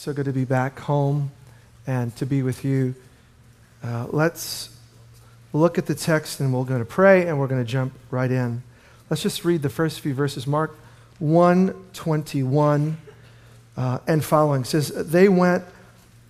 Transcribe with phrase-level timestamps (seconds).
[0.00, 1.30] So good to be back home
[1.86, 2.94] and to be with you.
[3.84, 4.74] Uh, let's
[5.52, 8.30] look at the text and we're going to pray and we're going to jump right
[8.30, 8.62] in.
[9.10, 10.46] Let's just read the first few verses.
[10.46, 10.74] Mark
[11.18, 12.96] 121
[13.76, 15.64] uh, and following it says, They went,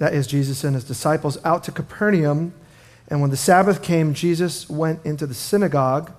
[0.00, 2.52] that is Jesus and his disciples, out to Capernaum.
[3.06, 6.10] And when the Sabbath came, Jesus went into the synagogue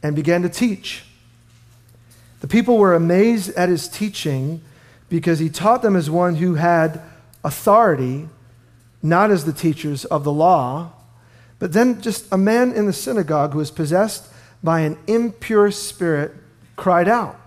[0.00, 1.04] and began to teach.
[2.38, 4.62] The people were amazed at his teaching
[5.08, 7.00] because he taught them as one who had
[7.42, 8.28] authority,
[9.02, 10.92] not as the teachers of the law,
[11.58, 14.28] but then just a man in the synagogue who was possessed
[14.62, 16.32] by an impure spirit
[16.76, 17.38] cried out,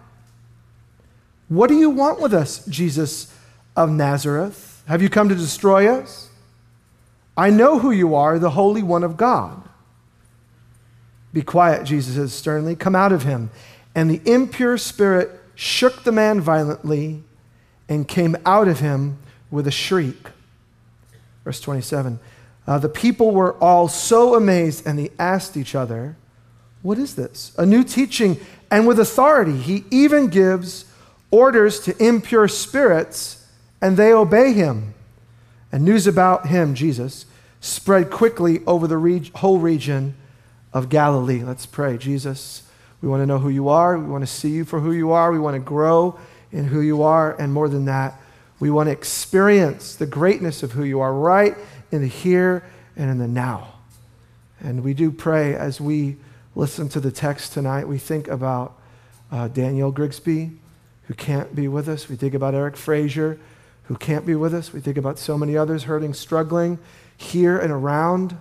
[1.49, 3.33] What do you want with us, Jesus
[3.75, 4.83] of Nazareth?
[4.87, 6.29] Have you come to destroy us?
[7.35, 9.67] I know who you are, the Holy One of God.
[11.33, 12.75] Be quiet, Jesus says sternly.
[12.75, 13.51] Come out of him.
[13.93, 17.23] And the impure spirit shook the man violently
[17.89, 19.17] and came out of him
[19.49, 20.29] with a shriek.
[21.43, 22.19] Verse 27.
[22.67, 26.17] Uh, the people were all so amazed and they asked each other,
[26.81, 27.53] What is this?
[27.57, 28.37] A new teaching
[28.69, 29.57] and with authority.
[29.57, 30.85] He even gives
[31.31, 33.45] orders to impure spirits
[33.81, 34.93] and they obey him.
[35.71, 37.25] And news about him, Jesus,
[37.61, 40.15] spread quickly over the reg- whole region
[40.73, 41.43] of Galilee.
[41.43, 41.97] Let's pray.
[41.97, 42.63] Jesus,
[43.01, 43.97] we want to know who you are.
[43.97, 45.31] We want to see you for who you are.
[45.31, 46.19] We want to grow
[46.51, 47.35] in who you are.
[47.39, 48.19] And more than that,
[48.59, 51.55] we want to experience the greatness of who you are right
[51.91, 52.63] in the here
[52.95, 53.73] and in the now.
[54.59, 56.17] And we do pray as we
[56.55, 58.75] listen to the text tonight, we think about
[59.31, 60.51] uh, Danielle Grigsby,
[61.03, 62.09] who can't be with us.
[62.09, 63.39] We think about Eric Frazier,
[63.83, 64.73] who can't be with us.
[64.73, 66.79] We think about so many others hurting, struggling
[67.15, 68.37] here and around.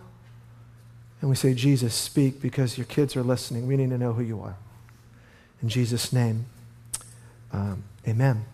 [1.21, 3.67] And we say, Jesus, speak because your kids are listening.
[3.67, 4.57] We need to know who you are.
[5.63, 6.47] In Jesus' name.
[7.53, 8.45] Um, Amen.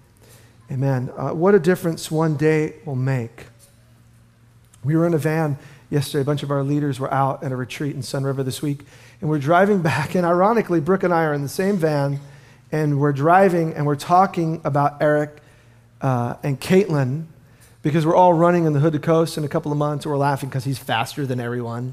[0.70, 1.10] Amen.
[1.16, 3.46] Uh, what a difference one day will make.
[4.82, 5.58] We were in a van
[5.90, 6.22] yesterday.
[6.22, 8.80] A bunch of our leaders were out at a retreat in Sunriver this week,
[9.20, 10.14] and we're driving back.
[10.14, 12.20] And ironically, Brooke and I are in the same van,
[12.72, 15.42] and we're driving and we're talking about Eric
[16.00, 17.26] uh, and Caitlin
[17.82, 20.06] because we're all running in the Hood to Coast in a couple of months.
[20.06, 21.92] We're laughing because he's faster than everyone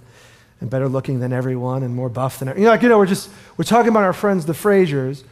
[0.61, 2.61] and better looking than everyone and more buff than everyone.
[2.61, 5.23] You know, like, you know, we're just we're talking about our friends, the Fraziers,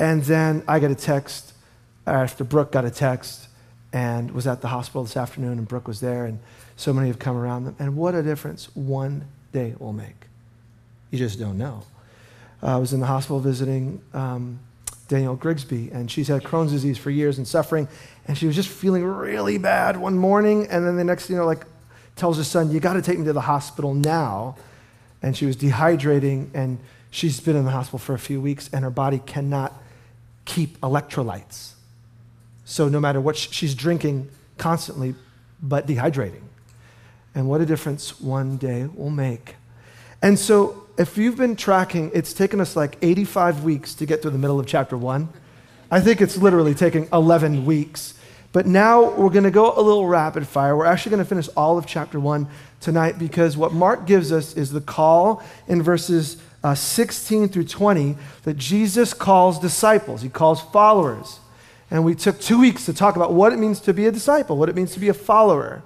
[0.00, 1.52] and then I get a text
[2.14, 3.48] after Brooke got a text
[3.92, 6.38] and was at the hospital this afternoon, and Brooke was there, and
[6.76, 7.76] so many have come around them.
[7.78, 10.26] And what a difference one day will make.
[11.10, 11.84] You just don't know.
[12.62, 14.58] Uh, I was in the hospital visiting um,
[15.08, 17.88] Danielle Grigsby, and she's had Crohn's disease for years and suffering,
[18.26, 21.46] and she was just feeling really bad one morning, and then the next, you know,
[21.46, 21.64] like
[22.14, 24.56] tells her son, "You got to take me to the hospital now,"
[25.22, 26.78] and she was dehydrating, and
[27.10, 29.72] she's been in the hospital for a few weeks, and her body cannot
[30.44, 31.72] keep electrolytes.
[32.68, 35.14] So no matter what, she's drinking constantly,
[35.62, 36.42] but dehydrating.
[37.34, 39.56] And what a difference one day will make.
[40.20, 44.28] And so if you've been tracking, it's taken us like 85 weeks to get to
[44.28, 45.30] the middle of chapter one.
[45.90, 48.12] I think it's literally taking 11 weeks.
[48.52, 50.76] But now we're going to go a little rapid fire.
[50.76, 52.48] We're actually going to finish all of chapter one
[52.80, 58.14] tonight because what Mark gives us is the call in verses uh, 16 through 20
[58.42, 61.40] that Jesus calls disciples, he calls followers.
[61.90, 64.56] And we took two weeks to talk about what it means to be a disciple,
[64.56, 65.82] what it means to be a follower.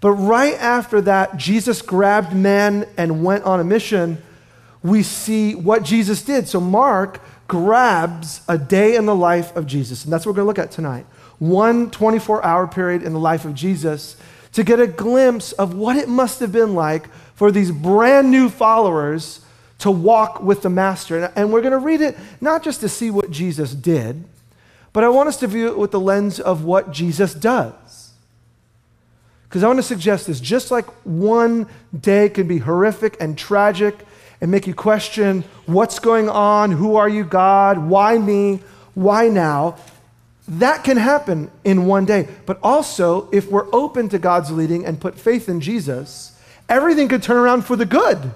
[0.00, 4.22] But right after that, Jesus grabbed men and went on a mission.
[4.82, 6.48] We see what Jesus did.
[6.48, 10.04] So Mark grabs a day in the life of Jesus.
[10.04, 11.06] And that's what we're going to look at tonight.
[11.38, 14.16] One 24 hour period in the life of Jesus
[14.52, 18.48] to get a glimpse of what it must have been like for these brand new
[18.48, 19.40] followers
[19.78, 21.30] to walk with the Master.
[21.36, 24.24] And we're going to read it not just to see what Jesus did
[24.96, 28.12] but I want us to view it with the lens of what Jesus does.
[29.42, 31.68] Because I want to suggest this just like one
[32.00, 33.94] day can be horrific and tragic
[34.40, 38.60] and make you question what's going on, who are you, God, why me,
[38.94, 39.76] why now,
[40.48, 42.26] that can happen in one day.
[42.46, 47.22] But also, if we're open to God's leading and put faith in Jesus, everything could
[47.22, 48.32] turn around for the good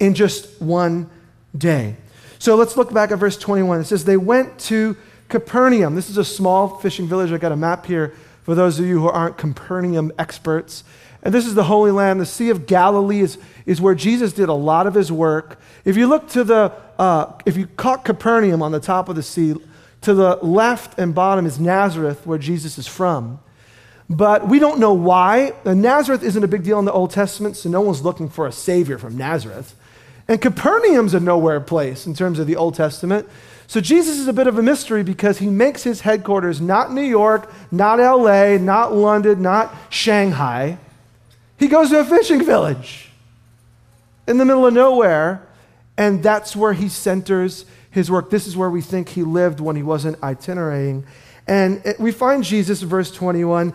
[0.00, 1.10] in just one
[1.54, 1.96] day.
[2.38, 3.80] So let's look back at verse 21.
[3.80, 4.96] It says, They went to
[5.32, 5.94] Capernaum.
[5.94, 7.32] This is a small fishing village.
[7.32, 10.84] I got a map here for those of you who aren't Capernaum experts.
[11.22, 12.20] And this is the Holy Land.
[12.20, 15.58] The Sea of Galilee is, is where Jesus did a lot of his work.
[15.86, 19.22] If you look to the, uh, if you caught Capernaum on the top of the
[19.22, 19.54] sea,
[20.02, 23.40] to the left and bottom is Nazareth, where Jesus is from.
[24.10, 25.54] But we don't know why.
[25.64, 28.52] Nazareth isn't a big deal in the Old Testament, so no one's looking for a
[28.52, 29.74] savior from Nazareth.
[30.28, 33.26] And Capernaum's a nowhere place in terms of the Old Testament.
[33.66, 37.02] So Jesus is a bit of a mystery because he makes his headquarters not New
[37.02, 40.78] York, not LA, not London, not Shanghai.
[41.58, 43.10] He goes to a fishing village
[44.26, 45.46] in the middle of nowhere,
[45.96, 48.30] and that's where he centers his work.
[48.30, 51.04] This is where we think he lived when he wasn't itinerating.
[51.46, 53.72] And we find Jesus, verse 21,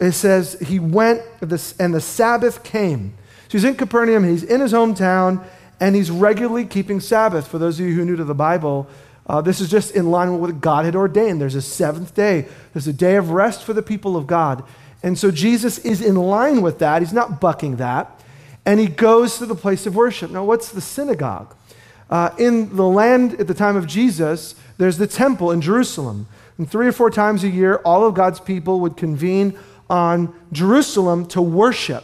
[0.00, 3.14] it says, He went, and the Sabbath came.
[3.48, 5.44] So he's in Capernaum, he's in his hometown,
[5.80, 7.48] and he's regularly keeping Sabbath.
[7.48, 8.86] For those of you who are new to the Bible,
[9.30, 11.40] uh, this is just in line with what God had ordained.
[11.40, 14.64] There's a seventh day, there's a day of rest for the people of God.
[15.04, 17.00] And so Jesus is in line with that.
[17.00, 18.20] He's not bucking that.
[18.66, 20.32] And he goes to the place of worship.
[20.32, 21.54] Now, what's the synagogue?
[22.10, 26.26] Uh, in the land at the time of Jesus, there's the temple in Jerusalem.
[26.58, 29.56] And three or four times a year, all of God's people would convene
[29.88, 32.02] on Jerusalem to worship.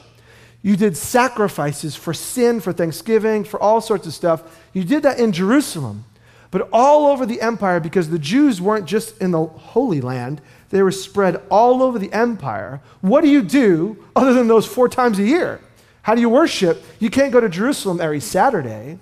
[0.62, 4.44] You did sacrifices for sin, for thanksgiving, for all sorts of stuff.
[4.72, 6.04] You did that in Jerusalem.
[6.50, 10.40] But all over the empire, because the Jews weren't just in the Holy Land,
[10.70, 12.80] they were spread all over the empire.
[13.00, 15.60] What do you do other than those four times a year?
[16.02, 16.84] How do you worship?
[16.98, 18.98] You can't go to Jerusalem every Saturday.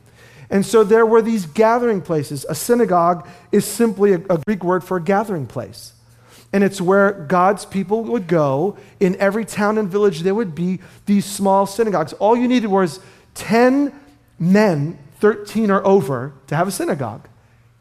[0.50, 2.46] And so there were these gathering places.
[2.48, 5.92] A synagogue is simply a, a, Greek word for a gathering place.
[6.52, 8.76] And it's where God's people would go.
[9.00, 12.12] In every town and village, there would be these small synagogues.
[12.14, 13.00] All you needed was
[13.34, 13.92] 10
[14.38, 17.26] men, 13 or over, to have a synagogue.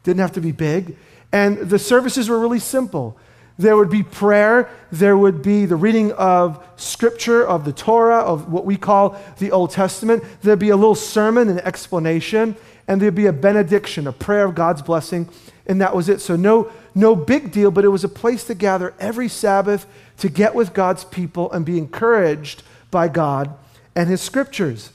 [0.04, 0.96] Didn't have to be big.
[1.32, 3.18] And the services were really simple.
[3.58, 4.68] There would be prayer.
[4.90, 9.50] There would be the reading of scripture, of the Torah, of what we call the
[9.50, 10.24] Old Testament.
[10.42, 12.56] There'd be a little sermon an explanation,
[12.88, 15.28] and there'd be a benediction, a prayer of God's blessing,
[15.66, 16.20] and that was it.
[16.20, 19.86] So, no, no big deal, but it was a place to gather every Sabbath
[20.18, 23.54] to get with God's people and be encouraged by God
[23.94, 24.90] and His scriptures.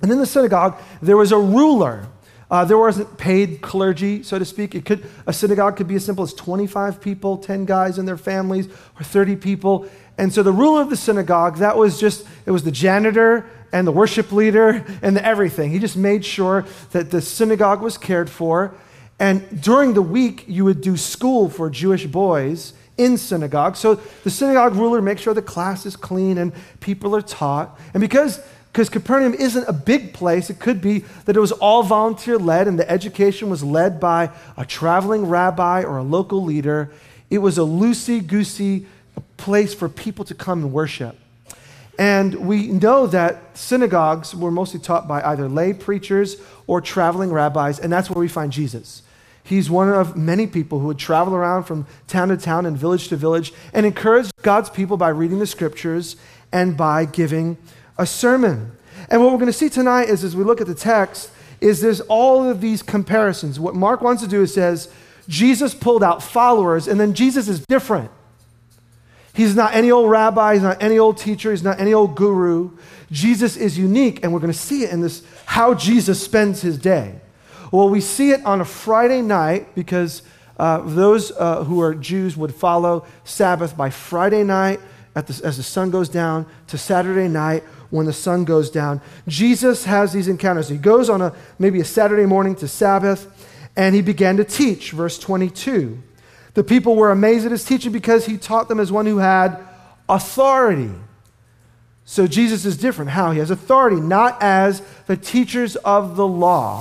[0.00, 2.06] And in the synagogue, there was a ruler.
[2.52, 4.74] Uh, there wasn't paid clergy, so to speak.
[4.74, 8.18] It could, a synagogue could be as simple as 25 people, 10 guys and their
[8.18, 8.68] families,
[9.00, 9.88] or 30 people.
[10.18, 13.86] And so the ruler of the synagogue, that was just, it was the janitor and
[13.86, 15.70] the worship leader and the everything.
[15.70, 18.74] He just made sure that the synagogue was cared for.
[19.18, 23.76] And during the week, you would do school for Jewish boys in synagogue.
[23.76, 23.94] So
[24.24, 27.80] the synagogue ruler makes sure the class is clean and people are taught.
[27.94, 30.48] And because because Capernaum isn't a big place.
[30.48, 34.30] It could be that it was all volunteer led and the education was led by
[34.56, 36.90] a traveling rabbi or a local leader.
[37.28, 38.86] It was a loosey goosey
[39.36, 41.18] place for people to come and worship.
[41.98, 46.36] And we know that synagogues were mostly taught by either lay preachers
[46.66, 49.02] or traveling rabbis, and that's where we find Jesus.
[49.44, 53.08] He's one of many people who would travel around from town to town and village
[53.08, 56.16] to village and encourage God's people by reading the scriptures
[56.50, 57.58] and by giving
[57.98, 58.72] a sermon.
[59.08, 61.30] And what we're going to see tonight is as we look at the text,
[61.60, 63.60] is there's all of these comparisons.
[63.60, 64.92] What Mark wants to do is says,
[65.28, 68.10] Jesus pulled out followers, and then Jesus is different.
[69.34, 72.70] He's not any old rabbi, he's not any old teacher, he's not any old guru.
[73.10, 76.76] Jesus is unique, and we're going to see it in this how Jesus spends his
[76.76, 77.20] day.
[77.70, 80.22] Well, we see it on a Friday night because
[80.58, 84.80] uh, those uh, who are Jews would follow Sabbath by Friday night
[85.14, 87.62] the, as the sun goes down to Saturday night
[87.92, 89.02] when the sun goes down.
[89.28, 90.70] Jesus has these encounters.
[90.70, 93.28] He goes on a maybe a Saturday morning to Sabbath
[93.76, 96.02] and he began to teach, verse 22.
[96.54, 99.58] The people were amazed at his teaching because he taught them as one who had
[100.08, 100.90] authority.
[102.06, 103.10] So Jesus is different.
[103.10, 103.30] How?
[103.30, 106.80] He has authority, not as the teachers of the law.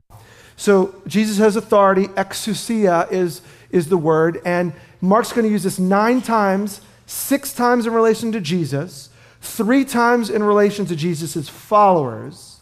[0.56, 2.08] So Jesus has authority.
[2.08, 4.41] Exousia is, is the word.
[4.46, 9.10] And Mark's going to use this nine times, six times in relation to Jesus
[9.41, 12.60] three times in relation to Jesus' followers.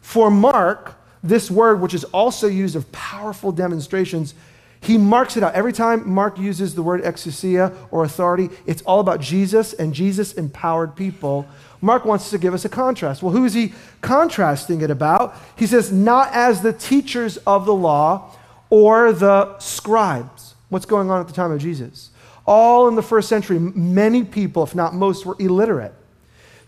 [0.00, 4.34] For Mark, this word, which is also used of powerful demonstrations,
[4.80, 5.54] he marks it out.
[5.54, 10.32] Every time Mark uses the word exousia or authority, it's all about Jesus and Jesus
[10.32, 11.46] empowered people.
[11.80, 13.22] Mark wants to give us a contrast.
[13.22, 15.36] Well, who is he contrasting it about?
[15.56, 18.34] He says, not as the teachers of the law
[18.70, 20.54] or the scribes.
[20.68, 22.10] What's going on at the time of Jesus?
[22.44, 25.94] All in the first century, many people, if not most, were illiterate.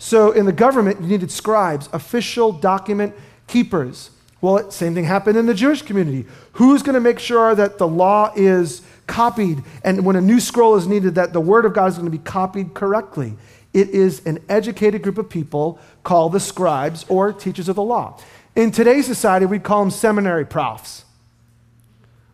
[0.04, 3.14] So in the government, you needed scribes, official document
[3.46, 4.11] keepers.
[4.42, 6.26] Well, same thing happened in the Jewish community.
[6.52, 10.76] Who's going to make sure that the law is copied and when a new scroll
[10.76, 13.38] is needed, that the word of God is going to be copied correctly?
[13.73, 18.20] It is an educated group of people called the scribes or teachers of the law.
[18.54, 21.06] In today's society, we call them seminary profs,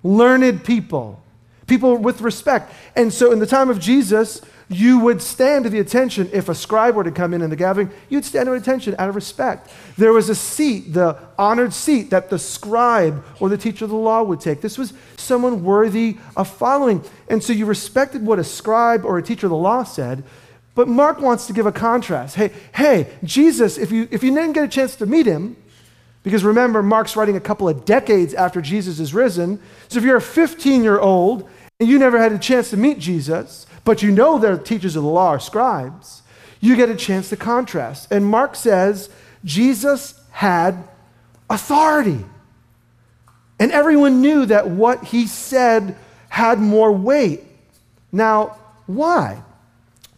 [0.03, 1.23] learned people,
[1.69, 2.73] people with respect.
[2.97, 6.55] And so in the time of Jesus, you would stand to the attention if a
[6.55, 9.69] scribe were to come in in the gathering, you'd stand to attention out of respect.
[9.99, 13.97] There was a seat, the honored seat that the scribe or the teacher of the
[13.97, 14.61] law would take.
[14.61, 17.05] This was someone worthy of following.
[17.29, 20.23] And so you respected what a scribe or a teacher of the law said.
[20.77, 22.37] But Mark wants to give a contrast.
[22.37, 25.57] Hey, hey, Jesus, if you, if you didn't get a chance to meet him,
[26.23, 29.61] because remember, Mark's writing a couple of decades after Jesus is risen.
[29.89, 31.49] So if you're a 15 year old
[31.81, 35.03] and you never had a chance to meet Jesus, but you know they're teachers of
[35.03, 36.23] the law or scribes,
[36.61, 38.13] you get a chance to contrast.
[38.13, 39.09] And Mark says
[39.43, 40.85] Jesus had
[41.49, 42.25] authority.
[43.59, 45.97] And everyone knew that what he said
[46.29, 47.43] had more weight.
[48.13, 49.43] Now, why?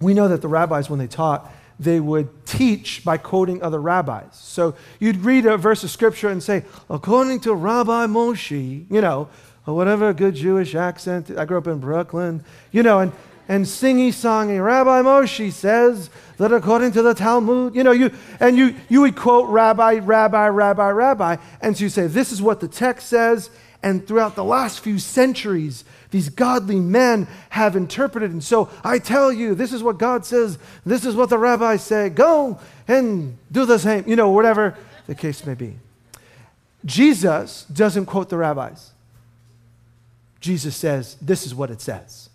[0.01, 4.37] We know that the rabbis, when they taught, they would teach by quoting other rabbis.
[4.37, 9.29] So you'd read a verse of scripture and say, according to Rabbi Moshe, you know,
[9.67, 11.31] or whatever good Jewish accent.
[11.31, 13.13] I grew up in Brooklyn, you know, and,
[13.49, 14.65] and singy songy.
[14.65, 19.17] Rabbi Moshe says that according to the Talmud, you know, you, and you, you would
[19.17, 21.37] quote rabbi, rabbi, rabbi, rabbi.
[21.61, 23.51] And so you say, this is what the text says.
[23.85, 28.31] And throughout the last few centuries, these godly men have interpreted.
[28.31, 31.83] And so I tell you, this is what God says, this is what the rabbis
[31.83, 32.09] say.
[32.09, 34.77] Go and do the same, you know, whatever
[35.09, 35.79] the case may be.
[36.85, 38.92] Jesus doesn't quote the rabbis.
[40.43, 42.29] Jesus says, This is what it says.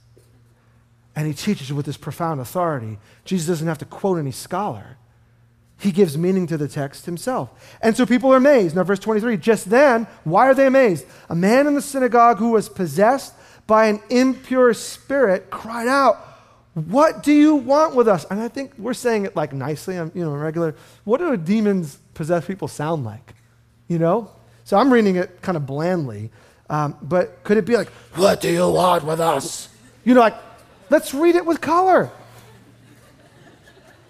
[1.15, 2.97] And he teaches with this profound authority.
[3.25, 4.97] Jesus doesn't have to quote any scholar.
[5.79, 7.77] He gives meaning to the text himself.
[7.81, 8.75] And so people are amazed.
[8.75, 11.05] Now, verse 23 just then, why are they amazed?
[11.29, 13.33] A man in the synagogue who was possessed
[13.67, 16.15] by an impure spirit cried out,
[16.73, 18.25] What do you want with us?
[18.31, 20.75] And I think we're saying it like nicely, um, you know, regular.
[21.03, 23.35] What do demons possessed people sound like?
[23.87, 24.31] You know?
[24.63, 26.31] So I'm reading it kind of blandly.
[26.69, 29.69] Um, but could it be like, What do you want with us?
[30.03, 30.35] You know, like,
[30.89, 32.11] let's read it with color.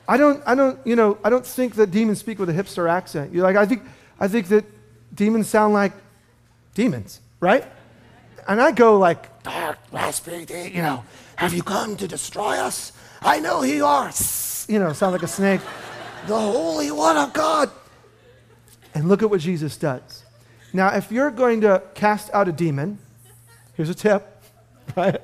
[0.07, 2.89] I don't, I don't, you know, I don't think that demons speak with a hipster
[2.89, 3.33] accent.
[3.33, 3.83] You like, I think,
[4.19, 4.65] I think that
[5.13, 5.91] demons sound like
[6.73, 7.65] demons, right?
[8.47, 11.03] And I go like, dark, raspy, you know,
[11.35, 12.93] have you come to destroy us?
[13.21, 14.11] I know who you are.
[14.69, 15.61] You know, sound like a snake.
[16.27, 17.69] the Holy One of God.
[18.93, 20.23] And look at what Jesus does.
[20.77, 22.99] Now, if you're going to cast out a demon,
[23.73, 24.43] here's a tip,
[24.95, 25.19] right?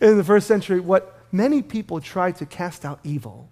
[0.00, 3.48] In the first century, what many people tried to cast out evil.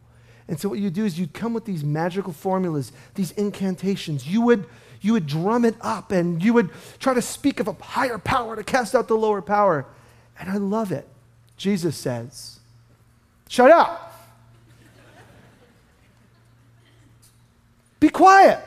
[0.46, 4.24] And so what you do is you'd come with these magical formulas, these incantations.
[4.24, 4.66] You would
[5.00, 6.70] you would drum it up and you would
[7.00, 9.84] try to speak of a higher power to cast out the lower power.
[10.38, 11.08] And I love it.
[11.56, 12.60] Jesus says,
[13.48, 14.16] Shut up.
[17.98, 18.60] Be quiet.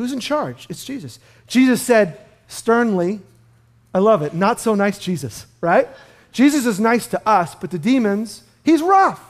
[0.00, 0.66] Who's in charge?
[0.70, 1.18] It's Jesus.
[1.46, 3.20] Jesus said sternly,
[3.92, 5.88] I love it, not so nice Jesus, right?
[6.32, 9.22] Jesus is nice to us, but the demons, he's rough.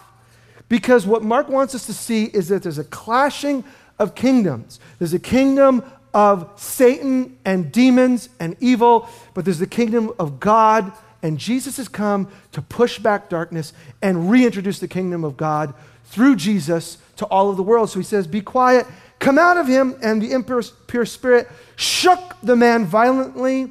[0.69, 3.65] Because what Mark wants us to see is that there's a clashing
[3.99, 4.79] of kingdoms.
[5.01, 5.83] There's a kingdom
[6.15, 11.89] of Satan and demons and evil, but there's the kingdom of God, and Jesus has
[11.89, 13.73] come to push back darkness
[14.03, 15.75] and reintroduce the kingdom of God
[16.05, 17.91] through Jesus to all of the world.
[17.91, 18.87] So he says, Be quiet,
[19.21, 19.95] come out of him.
[20.03, 20.63] And the impure
[21.07, 23.71] spirit shook the man violently.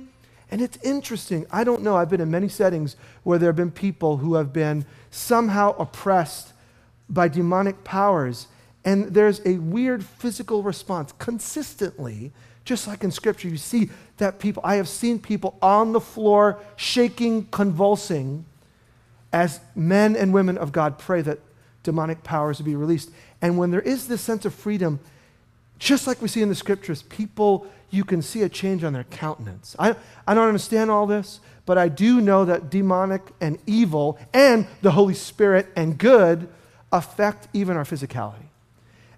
[0.51, 1.45] And it's interesting.
[1.51, 1.97] I don't know.
[1.97, 6.53] I've been in many settings where there have been people who have been somehow oppressed
[7.09, 8.47] by demonic powers
[8.85, 12.31] and there's a weird physical response consistently,
[12.63, 13.47] just like in Scripture.
[13.47, 18.45] You see that people, I have seen people on the floor shaking, convulsing,
[19.31, 21.39] as men and women of God pray that
[21.83, 23.11] demonic powers will be released.
[23.41, 24.99] And when there is this sense of freedom,
[25.79, 29.05] just like we see in the Scriptures, people, you can see a change on their
[29.05, 29.75] countenance.
[29.79, 29.95] I,
[30.27, 34.91] I don't understand all this, but I do know that demonic and evil and the
[34.91, 36.49] Holy Spirit and good
[36.91, 38.45] affect even our physicality.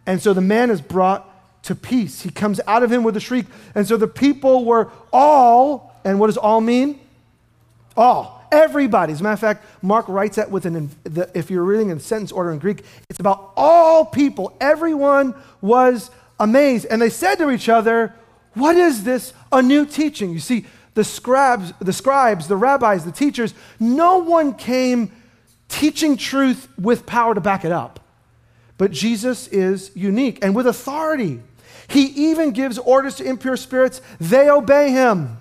[0.06, 1.28] And so the man is brought
[1.64, 2.22] to peace.
[2.22, 3.46] He comes out of him with a shriek.
[3.76, 7.00] And so the people were all, and what does all mean?
[7.96, 8.46] All.
[8.52, 9.14] Everybody.
[9.14, 10.90] As a matter of fact, Mark writes that with an,
[11.34, 14.58] if you're reading in sentence order in Greek, it's about all people.
[14.60, 16.12] Everyone was
[16.42, 16.88] amazed.
[16.90, 18.14] And they said to each other,
[18.56, 19.34] What is this?
[19.52, 20.32] A new teaching.
[20.32, 25.12] You see, the scribes, the scribes, the rabbis, the teachers, no one came
[25.70, 28.00] teaching truth with power to back it up.
[28.78, 31.40] But Jesus is unique and with authority.
[31.88, 35.38] He even gives orders to impure spirits, they obey him.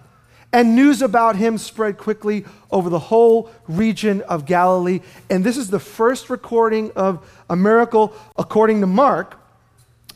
[0.53, 5.01] And news about him spread quickly over the whole region of Galilee.
[5.31, 9.40] And this is the first recording of a miracle according to Mark.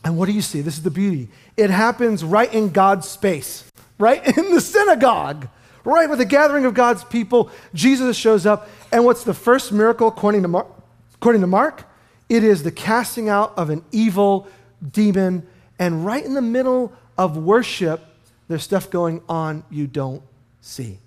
[0.04, 0.60] And what do you see?
[0.60, 1.28] This is the beauty.
[1.56, 3.64] It happens right in God's space,
[3.98, 5.48] right in the synagogue,
[5.84, 8.68] right with the gathering of God's people, Jesus shows up.
[8.92, 10.68] And what's the first miracle according to Mark?
[11.14, 11.84] According to Mark,
[12.28, 14.46] it is the casting out of an evil
[14.92, 15.46] demon.
[15.78, 18.04] And right in the middle of worship,
[18.48, 20.22] there's stuff going on you don't
[20.60, 20.98] see.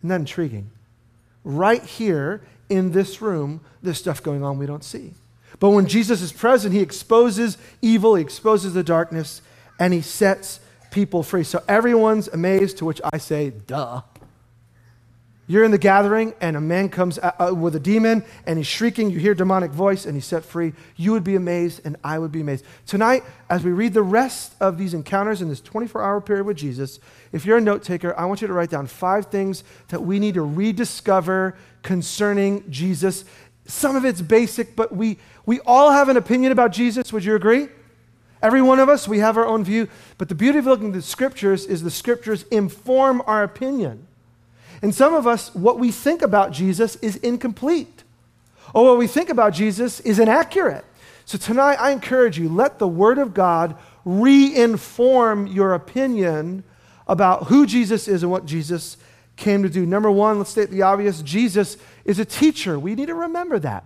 [0.00, 0.70] Isn't that intriguing?
[1.44, 5.14] Right here in this room, there's stuff going on we don't see.
[5.60, 9.42] But when Jesus is present, he exposes evil, he exposes the darkness,
[9.78, 10.58] and he sets
[10.90, 11.44] people free.
[11.44, 14.02] So everyone's amazed, to which I say, duh.
[15.50, 19.10] You're in the gathering, and a man comes uh, with a demon, and he's shrieking.
[19.10, 20.72] You hear demonic voice, and he's set free.
[20.94, 22.64] You would be amazed, and I would be amazed.
[22.86, 26.56] Tonight, as we read the rest of these encounters in this 24 hour period with
[26.56, 27.00] Jesus,
[27.32, 30.20] if you're a note taker, I want you to write down five things that we
[30.20, 33.24] need to rediscover concerning Jesus.
[33.70, 37.12] Some of it's basic, but we, we all have an opinion about Jesus.
[37.12, 37.68] Would you agree?
[38.42, 39.88] Every one of us, we have our own view.
[40.18, 44.06] But the beauty of looking at the scriptures is the scriptures inform our opinion.
[44.82, 48.02] And some of us, what we think about Jesus is incomplete,
[48.72, 50.84] or what we think about Jesus is inaccurate.
[51.26, 56.64] So tonight, I encourage you let the Word of God re-inform your opinion
[57.06, 58.96] about who Jesus is and what Jesus
[59.36, 59.84] came to do.
[59.84, 62.78] Number one, let's state the obvious Jesus is a teacher.
[62.78, 63.84] We need to remember that.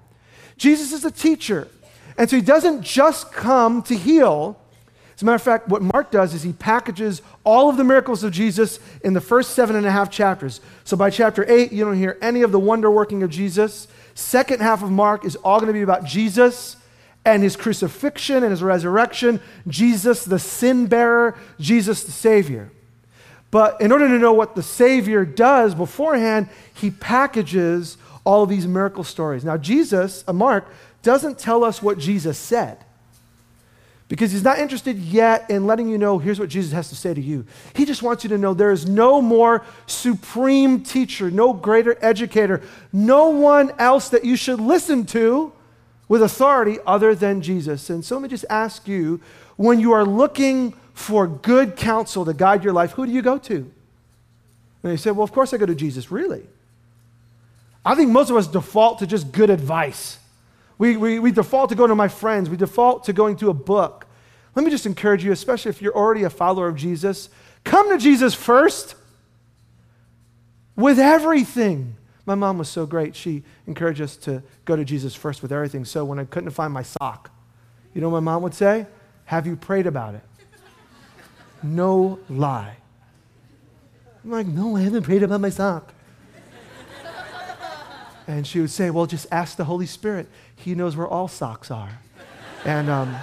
[0.56, 1.68] Jesus is a teacher.
[2.16, 4.59] And so he doesn't just come to heal.
[5.14, 8.23] As a matter of fact, what Mark does is he packages all of the miracles
[8.25, 10.61] of Jesus in the first seven and a half chapters.
[10.85, 13.88] So by chapter eight, you don't hear any of the wonder working of Jesus.
[14.14, 16.76] Second half of Mark is all going to be about Jesus
[17.25, 22.71] and his crucifixion and his resurrection, Jesus the sin bearer, Jesus the Savior.
[23.50, 28.66] But in order to know what the Savior does beforehand, he packages all of these
[28.66, 29.45] miracle stories.
[29.45, 30.66] Now, Jesus, Mark,
[31.02, 32.78] doesn't tell us what Jesus said
[34.09, 37.14] because he's not interested yet in letting you know here's what Jesus has to say
[37.14, 37.47] to you.
[37.75, 42.61] He just wants you to know there is no more supreme teacher, no greater educator,
[42.93, 45.52] no one else that you should listen to
[46.07, 47.88] with authority other than Jesus.
[47.88, 49.21] And so let me just ask you
[49.57, 53.38] when you are looking for good counsel to guide your life, who do you go
[53.38, 53.71] to?
[54.83, 56.11] And you say, well, of course I go to Jesus.
[56.11, 56.45] Really?
[57.85, 60.19] I think most of us default to just good advice.
[60.79, 62.49] We, we, we default to going to my friends.
[62.49, 64.07] We default to going to a book.
[64.55, 67.29] Let me just encourage you, especially if you're already a follower of Jesus,
[67.64, 68.94] come to Jesus first
[70.77, 71.97] with everything.
[72.27, 73.14] My mom was so great.
[73.14, 75.85] She encouraged us to go to Jesus first with everything.
[75.85, 77.31] So when I couldn't find my sock,
[77.92, 78.87] you know what my mom would say?
[79.27, 80.23] Have you prayed about it?
[81.62, 82.77] No lie.
[84.23, 85.93] I'm like, no, I haven't prayed about my sock.
[88.27, 90.29] And she would say, Well, just ask the Holy Spirit.
[90.57, 92.01] He knows where all socks are.
[92.65, 93.15] And um,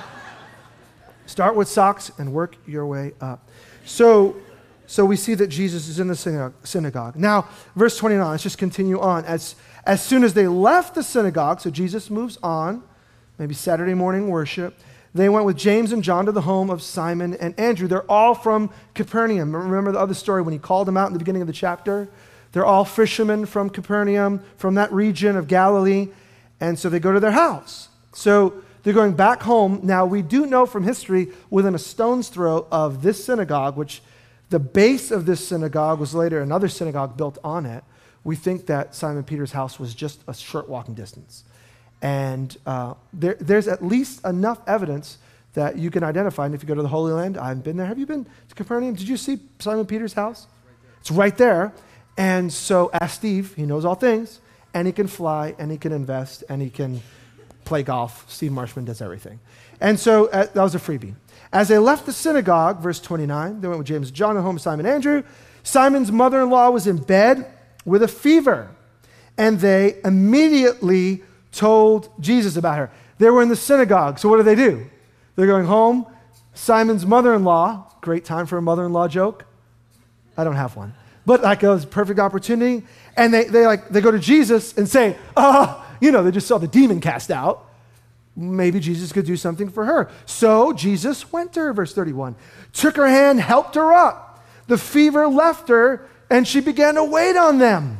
[1.25, 3.49] start with socks and work your way up.
[3.85, 4.35] So,
[4.85, 7.15] so we see that Jesus is in the synagogue.
[7.15, 9.25] Now, verse 29, let's just continue on.
[9.25, 12.83] As, as soon as they left the synagogue, so Jesus moves on,
[13.39, 14.77] maybe Saturday morning worship,
[15.13, 17.87] they went with James and John to the home of Simon and Andrew.
[17.87, 19.55] They're all from Capernaum.
[19.55, 22.07] Remember the other story when he called them out in the beginning of the chapter?
[22.51, 26.09] They're all fishermen from Capernaum, from that region of Galilee.
[26.59, 27.89] And so they go to their house.
[28.13, 29.79] So they're going back home.
[29.83, 34.01] Now, we do know from history within a stone's throw of this synagogue, which
[34.49, 37.83] the base of this synagogue was later another synagogue built on it.
[38.23, 41.43] We think that Simon Peter's house was just a short walking distance.
[42.01, 45.17] And uh, there, there's at least enough evidence
[45.53, 46.45] that you can identify.
[46.45, 47.85] And if you go to the Holy Land, I haven't been there.
[47.85, 48.95] Have you been to Capernaum?
[48.95, 50.47] Did you see Simon Peter's house?
[50.99, 51.73] It's right there.
[52.17, 54.39] And so ask Steve, he knows all things,
[54.73, 57.01] and he can fly, and he can invest, and he can
[57.65, 58.25] play golf.
[58.29, 59.39] Steve Marshman does everything.
[59.79, 61.15] And so uh, that was a freebie.
[61.53, 64.85] As they left the synagogue, verse 29, they went with James John and home Simon
[64.85, 65.23] Andrew.
[65.63, 67.51] Simon's mother in law was in bed
[67.85, 68.71] with a fever,
[69.37, 72.91] and they immediately told Jesus about her.
[73.17, 74.89] They were in the synagogue, so what do they do?
[75.35, 76.05] They're going home.
[76.53, 79.45] Simon's mother in law, great time for a mother in law joke.
[80.37, 80.93] I don't have one
[81.25, 82.85] but like a perfect opportunity.
[83.15, 86.47] And they, they like they go to Jesus and say, oh, you know, they just
[86.47, 87.67] saw the demon cast out.
[88.35, 90.09] Maybe Jesus could do something for her.
[90.25, 92.35] So Jesus went to her, verse 31,
[92.73, 94.45] took her hand, helped her up.
[94.67, 97.97] The fever left her, and she began to wait on them.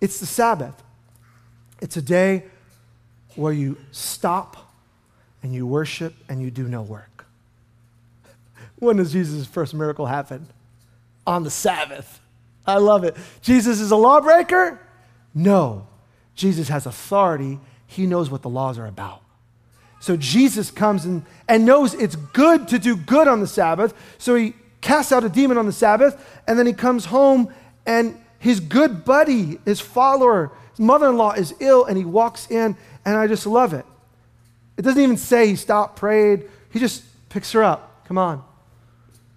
[0.00, 0.82] It's the Sabbath.
[1.80, 2.44] It's a day
[3.34, 4.56] where you stop
[5.42, 7.26] and you worship and you do no work.
[8.78, 10.48] When does Jesus' first miracle happen?
[11.26, 12.20] On the Sabbath.
[12.66, 13.16] I love it.
[13.42, 14.80] Jesus is a lawbreaker?
[15.34, 15.86] No.
[16.34, 17.58] Jesus has authority.
[17.86, 19.22] He knows what the laws are about.
[20.00, 23.94] So Jesus comes and, and knows it's good to do good on the Sabbath.
[24.18, 27.52] So he casts out a demon on the Sabbath, and then he comes home
[27.86, 32.50] and his good buddy, his follower, his mother in law is ill, and he walks
[32.50, 33.86] in, and I just love it.
[34.76, 36.48] It doesn't even say he stopped, prayed.
[36.70, 38.06] He just picks her up.
[38.06, 38.44] Come on.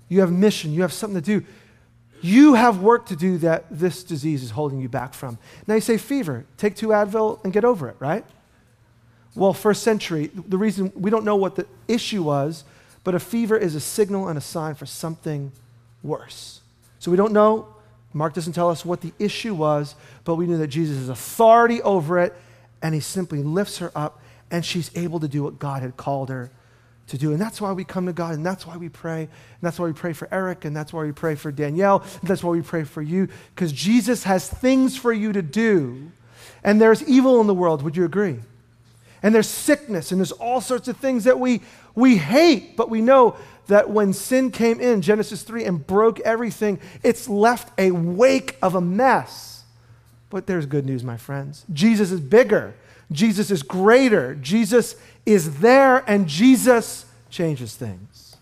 [0.09, 1.45] You have mission, you have something to do.
[2.21, 5.37] You have work to do that this disease is holding you back from.
[5.67, 8.25] Now you say fever, take two Advil and get over it, right?
[9.35, 12.63] Well, first century, the reason we don't know what the issue was,
[13.03, 15.51] but a fever is a signal and a sign for something
[16.03, 16.61] worse.
[16.99, 17.67] So we don't know.
[18.11, 21.81] Mark doesn't tell us what the issue was, but we knew that Jesus has authority
[21.83, 22.33] over it,
[22.81, 24.19] and he simply lifts her up,
[24.51, 26.49] and she's able to do what God had called her
[27.09, 27.31] to do.
[27.31, 29.21] And that's why we come to God, and that's why we pray.
[29.21, 29.29] And
[29.61, 32.43] that's why we pray for Eric, and that's why we pray for Danielle, and that's
[32.43, 36.11] why we pray for you, because Jesus has things for you to do.
[36.63, 37.81] And there's evil in the world.
[37.83, 38.39] Would you agree?
[39.21, 41.61] And there's sickness, and there's all sorts of things that we,
[41.93, 43.35] we hate, but we know
[43.67, 48.75] that when sin came in, Genesis 3, and broke everything, it's left a wake of
[48.75, 49.63] a mess.
[50.29, 51.65] But there's good news, my friends.
[51.71, 52.75] Jesus is bigger.
[53.11, 54.35] Jesus is greater.
[54.35, 54.95] Jesus
[55.25, 58.35] is there, and Jesus changes things.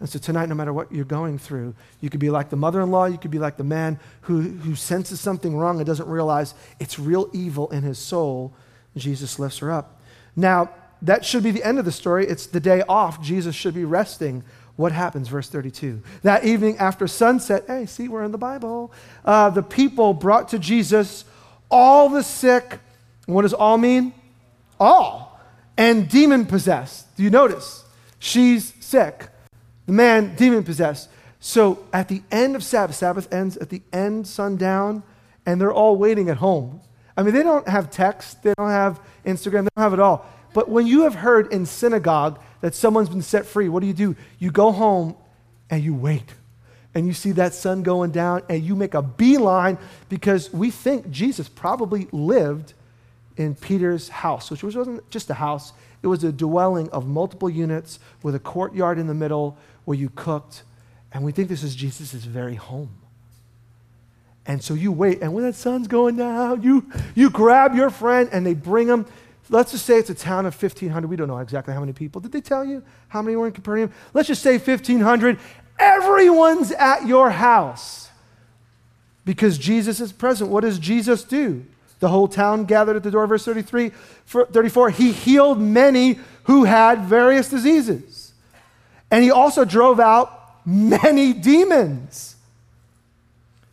[0.00, 2.80] And so tonight, no matter what you're going through, you could be like the mother
[2.80, 6.08] in law, you could be like the man who, who senses something wrong and doesn't
[6.08, 8.54] realize it's real evil in his soul.
[8.96, 10.00] Jesus lifts her up.
[10.34, 10.70] Now,
[11.02, 12.26] that should be the end of the story.
[12.26, 13.22] It's the day off.
[13.22, 14.42] Jesus should be resting.
[14.76, 15.28] What happens?
[15.28, 16.02] Verse 32.
[16.22, 18.92] That evening after sunset, hey, see, we're in the Bible.
[19.24, 21.26] Uh, the people brought to Jesus
[21.70, 22.78] all the sick.
[23.30, 24.12] What does all mean?
[24.78, 25.30] All
[25.80, 27.16] and demon possessed.
[27.16, 27.84] Do you notice?
[28.18, 29.28] She's sick.
[29.86, 31.08] The man, demon possessed.
[31.40, 35.02] So at the end of Sabbath, Sabbath ends at the end, sundown,
[35.46, 36.82] and they're all waiting at home.
[37.16, 40.26] I mean, they don't have text, they don't have Instagram, they don't have it all.
[40.52, 43.94] But when you have heard in synagogue that someone's been set free, what do you
[43.94, 44.16] do?
[44.38, 45.16] You go home
[45.70, 46.34] and you wait.
[46.94, 49.78] And you see that sun going down, and you make a beeline
[50.10, 52.74] because we think Jesus probably lived
[53.40, 55.72] in Peter's house, which wasn't just a house,
[56.02, 60.10] it was a dwelling of multiple units with a courtyard in the middle where you
[60.14, 60.62] cooked.
[61.10, 62.90] And we think this is Jesus' very home.
[64.44, 68.28] And so you wait, and when that sun's going down, you, you grab your friend
[68.30, 69.06] and they bring him.
[69.48, 71.08] Let's just say it's a town of 1,500.
[71.08, 72.20] We don't know exactly how many people.
[72.20, 73.90] Did they tell you how many were in Capernaum?
[74.12, 75.38] Let's just say 1,500.
[75.78, 78.10] Everyone's at your house
[79.24, 80.50] because Jesus is present.
[80.50, 81.64] What does Jesus do?
[82.00, 83.90] The whole town gathered at the door, verse 33,
[84.26, 84.90] 34.
[84.90, 88.32] He healed many who had various diseases.
[89.10, 92.36] And he also drove out many demons.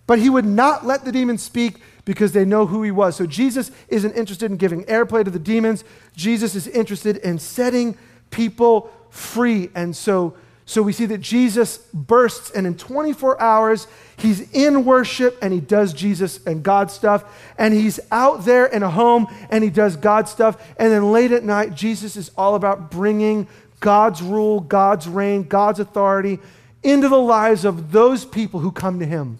[0.05, 3.15] But he would not let the demons speak because they know who he was.
[3.15, 5.83] So Jesus isn't interested in giving airplay to the demons.
[6.15, 7.97] Jesus is interested in setting
[8.29, 9.69] people free.
[9.75, 10.33] And so
[10.69, 15.61] so we see that Jesus bursts, and in 24 hours, he's in worship and he
[15.61, 17.23] does Jesus and God stuff.
[17.57, 20.61] And he's out there in a home and he does God stuff.
[20.77, 23.47] And then late at night, Jesus is all about bringing
[23.79, 26.37] God's rule, God's reign, God's authority
[26.83, 29.39] into the lives of those people who come to him.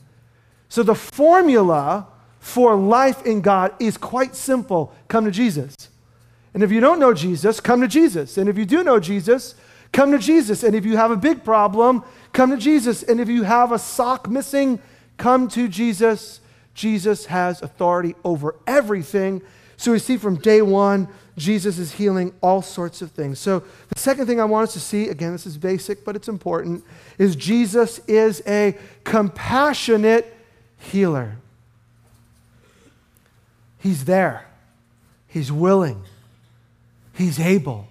[0.70, 2.08] So the formula
[2.40, 5.76] for life in God is quite simple come to Jesus.
[6.54, 8.38] And if you don't know Jesus, come to Jesus.
[8.38, 9.56] And if you do know Jesus,
[9.92, 10.64] Come to Jesus.
[10.64, 13.04] And if you have a big problem, come to Jesus.
[13.04, 14.80] And if you have a sock missing,
[15.18, 16.40] come to Jesus.
[16.74, 19.42] Jesus has authority over everything.
[19.78, 23.38] So we see from day one, Jesus is healing all sorts of things.
[23.40, 26.28] So the second thing I want us to see, again, this is basic, but it's
[26.28, 26.84] important,
[27.20, 30.36] is Jesus is a compassionate
[30.80, 31.38] healer.
[33.78, 34.48] He's there,
[35.28, 36.02] He's willing,
[37.14, 37.88] He's able.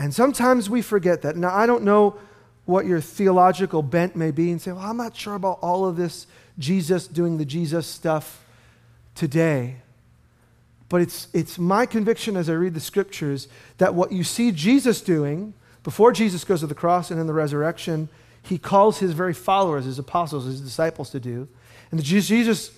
[0.00, 1.36] And sometimes we forget that.
[1.36, 2.16] Now, I don't know
[2.64, 5.96] what your theological bent may be and say, well, I'm not sure about all of
[5.96, 6.26] this
[6.58, 8.42] Jesus doing the Jesus stuff
[9.14, 9.76] today.
[10.88, 15.02] But it's, it's my conviction as I read the scriptures that what you see Jesus
[15.02, 18.08] doing before Jesus goes to the cross and in the resurrection,
[18.42, 21.46] he calls his very followers, his apostles, his disciples to do.
[21.90, 22.70] And Jesus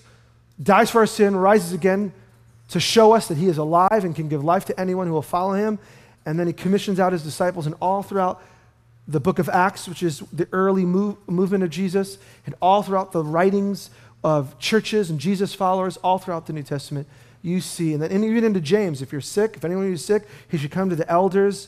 [0.61, 2.11] dies for our sin, rises again
[2.67, 5.21] to show us that he is alive and can give life to anyone who will
[5.21, 5.79] follow him.
[6.25, 8.41] And then he commissions out his disciples, and all throughout
[9.07, 13.11] the book of Acts, which is the early move, movement of Jesus, and all throughout
[13.11, 13.89] the writings
[14.23, 17.07] of churches and Jesus followers, all throughout the New Testament,
[17.41, 20.25] you see, and then and even into James, if you're sick, if anyone is sick,
[20.47, 21.67] he should come to the elders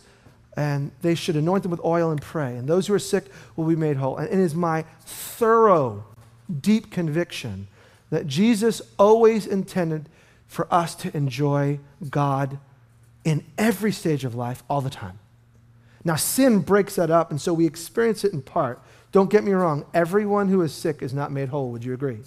[0.55, 2.55] and they should anoint them with oil and pray.
[2.55, 3.25] And those who are sick
[3.57, 4.15] will be made whole.
[4.15, 6.05] And it is my thorough,
[6.61, 7.67] deep conviction
[8.09, 10.07] that Jesus always intended
[10.47, 12.57] for us to enjoy God
[13.25, 15.19] in every stage of life all the time.
[16.05, 18.79] Now, sin breaks that up, and so we experience it in part.
[19.11, 21.71] Don't get me wrong, everyone who is sick is not made whole.
[21.71, 22.19] Would you agree?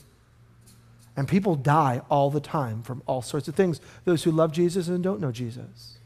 [1.16, 4.88] And people die all the time from all sorts of things, those who love Jesus
[4.88, 5.98] and don't know Jesus.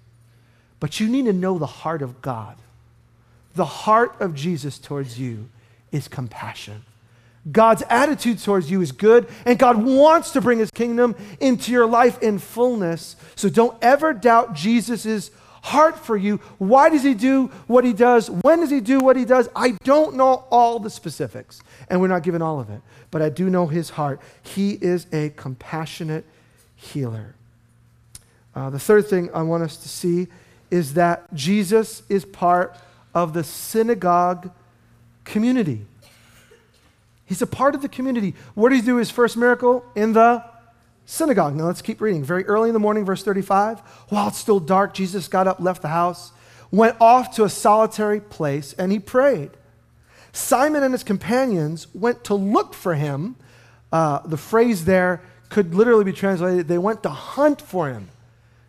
[0.80, 2.56] But you need to know the heart of God.
[3.54, 5.48] The heart of Jesus towards you
[5.90, 6.84] is compassion.
[7.50, 11.86] God's attitude towards you is good, and God wants to bring his kingdom into your
[11.86, 13.16] life in fullness.
[13.34, 16.36] So don't ever doubt Jesus' heart for you.
[16.58, 18.30] Why does he do what he does?
[18.30, 19.48] When does he do what he does?
[19.56, 23.28] I don't know all the specifics, and we're not given all of it, but I
[23.28, 24.20] do know his heart.
[24.42, 26.24] He is a compassionate
[26.76, 27.34] healer.
[28.54, 30.28] Uh, the third thing I want us to see
[30.70, 32.76] is that Jesus is part
[33.14, 34.50] of the synagogue
[35.24, 35.86] community.
[37.32, 38.34] He's a part of the community.
[38.52, 39.86] Where did he do his first miracle?
[39.94, 40.44] In the
[41.06, 41.56] synagogue.
[41.56, 42.22] Now let's keep reading.
[42.22, 43.78] Very early in the morning, verse 35.
[44.10, 46.32] While it's still dark, Jesus got up, left the house,
[46.70, 49.52] went off to a solitary place, and he prayed.
[50.34, 53.36] Simon and his companions went to look for him.
[53.90, 58.10] Uh, the phrase there could literally be translated they went to hunt for him.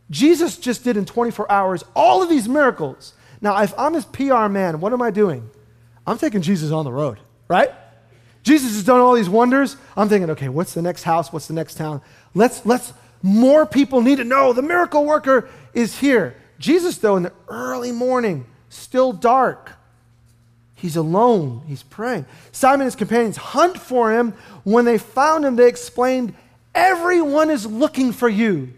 [0.10, 3.12] Jesus just did in 24 hours all of these miracles.
[3.42, 5.50] Now, if I'm his PR man, what am I doing?
[6.08, 7.70] I'm taking Jesus on the road, right?
[8.44, 9.78] Jesus has done all these wonders.
[9.98, 11.32] I'm thinking, okay, what's the next house?
[11.32, 12.02] What's the next town?
[12.34, 16.36] Let's, let's, more people need to know the miracle worker is here.
[16.60, 19.72] Jesus, though, in the early morning, still dark,
[20.76, 22.26] he's alone, he's praying.
[22.52, 24.34] Simon and his companions hunt for him.
[24.64, 26.36] When they found him, they explained,
[26.76, 28.74] Everyone is looking for you.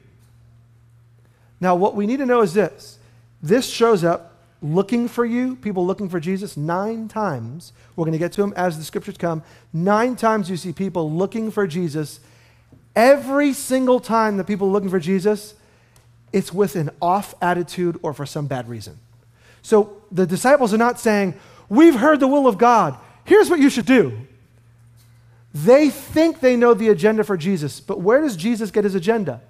[1.59, 2.99] Now, what we need to know is this
[3.41, 4.34] this shows up
[4.73, 7.71] looking for you, people looking for Jesus, nine times.
[7.95, 9.43] We're going to get to them as the scriptures come.
[9.71, 12.19] Nine times you see people looking for Jesus.
[12.95, 15.53] Every single time that people looking for Jesus,
[16.33, 18.97] it's with an off attitude or for some bad reason.
[19.61, 21.35] So the disciples are not saying,
[21.69, 22.97] We've heard the will of God.
[23.23, 24.15] Here's what you should do.
[25.53, 29.41] They think they know the agenda for Jesus, but where does Jesus get his agenda?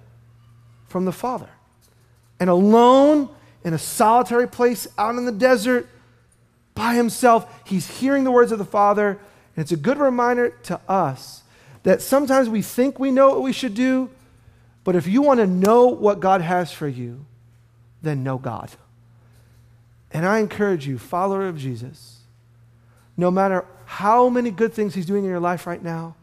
[0.88, 1.48] From the Father.
[2.40, 3.28] And alone
[3.66, 5.88] in a solitary place out in the desert
[6.76, 7.52] by himself.
[7.66, 9.08] He's hearing the words of the Father.
[9.08, 11.42] And it's a good reminder to us
[11.82, 14.08] that sometimes we think we know what we should do,
[14.84, 17.26] but if you want to know what God has for you,
[18.02, 18.70] then know God.
[20.12, 22.20] And I encourage you, follower of Jesus,
[23.16, 26.14] no matter how many good things He's doing in your life right now,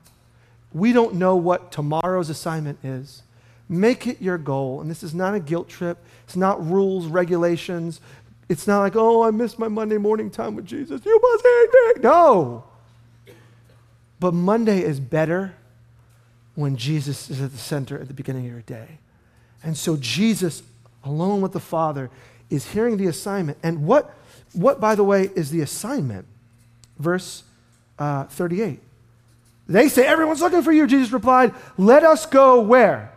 [0.72, 3.23] we don't know what tomorrow's assignment is.
[3.70, 4.82] Make it your goal.
[4.82, 8.02] And this is not a guilt trip, it's not rules, regulations.
[8.50, 11.04] It's not like, oh, I missed my Monday morning time with Jesus.
[11.06, 12.04] You must hate me.
[12.04, 12.66] No.
[14.20, 15.56] But Monday is better
[16.56, 19.00] when Jesus is at the center at the beginning of your day.
[19.64, 20.62] And so Jesus,
[21.04, 22.10] alone with the Father,
[22.50, 23.58] is hearing the assignment.
[23.64, 24.14] And what,
[24.52, 26.26] what by the way, is the assignment?
[27.00, 27.44] Verse
[27.98, 28.80] uh, 38.
[29.68, 30.86] They say, Everyone's looking for you.
[30.86, 33.13] Jesus replied, Let us go where?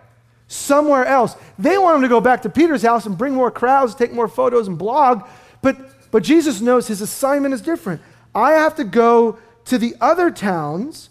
[0.48, 1.36] Somewhere else.
[1.58, 4.28] They want him to go back to Peter's house and bring more crowds, take more
[4.28, 5.26] photos, and blog.
[5.62, 8.00] But, but Jesus knows his assignment is different.
[8.34, 11.10] I have to go to the other towns,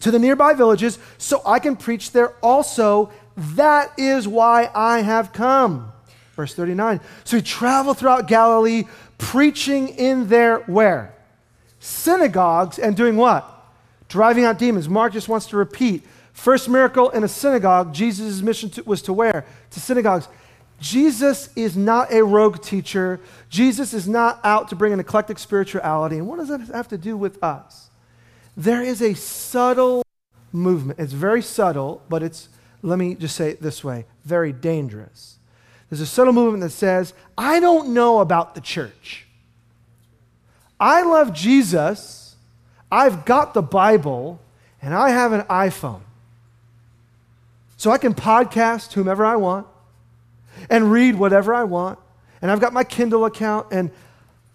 [0.00, 3.10] to the nearby villages, so I can preach there also.
[3.36, 5.92] That is why I have come.
[6.34, 7.00] Verse 39.
[7.24, 8.84] So he traveled throughout Galilee,
[9.18, 11.14] preaching in their where?
[11.80, 13.52] Synagogues and doing what?
[14.08, 14.88] Driving out demons.
[14.88, 16.04] Mark just wants to repeat
[16.36, 19.46] First miracle in a synagogue, Jesus' mission to, was to where?
[19.70, 20.28] To synagogues.
[20.78, 23.20] Jesus is not a rogue teacher.
[23.48, 26.18] Jesus is not out to bring an eclectic spirituality.
[26.18, 27.88] And what does that have to do with us?
[28.54, 30.02] There is a subtle
[30.52, 31.00] movement.
[31.00, 32.50] It's very subtle, but it's,
[32.82, 35.38] let me just say it this way, very dangerous.
[35.88, 39.26] There's a subtle movement that says, I don't know about the church.
[40.78, 42.36] I love Jesus.
[42.92, 44.38] I've got the Bible,
[44.82, 46.02] and I have an iPhone.
[47.86, 49.64] So I can podcast whomever I want
[50.68, 52.00] and read whatever I want.
[52.42, 53.92] And I've got my Kindle account and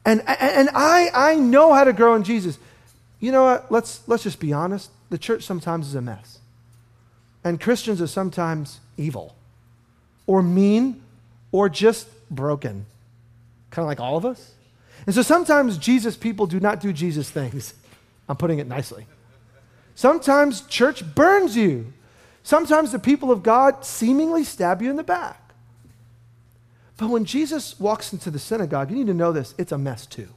[0.04, 2.60] and and I I know how to grow in Jesus.
[3.22, 3.72] You know what?
[3.72, 4.92] Let's let's just be honest.
[5.12, 6.40] The church sometimes is a mess.
[7.42, 9.34] And Christians are sometimes evil
[10.28, 11.02] or mean
[11.54, 12.86] or just broken.
[13.70, 14.56] Kind of like all of us.
[15.06, 17.76] And so sometimes Jesus people do not do Jesus things.
[18.28, 19.06] I'm putting it nicely.
[19.96, 21.94] Sometimes church burns you.
[22.44, 25.54] Sometimes the people of God seemingly stab you in the back.
[26.98, 30.06] But when Jesus walks into the synagogue, you need to know this it's a mess
[30.06, 30.30] too.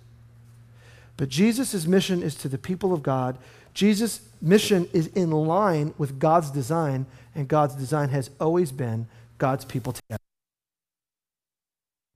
[1.16, 3.36] But Jesus' mission is to the people of God.
[3.72, 9.06] Jesus' mission is in line with God's design, and God's design has always been
[9.38, 10.20] God's people together.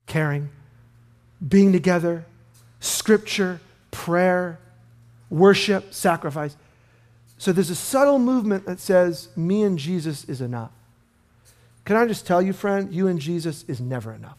[0.05, 0.49] Caring,
[1.47, 2.25] being together,
[2.79, 4.59] scripture, prayer,
[5.29, 6.55] worship, sacrifice.
[7.39, 10.71] So there's a subtle movement that says, me and Jesus is enough.
[11.85, 14.37] Can I just tell you, friend, you and Jesus is never enough.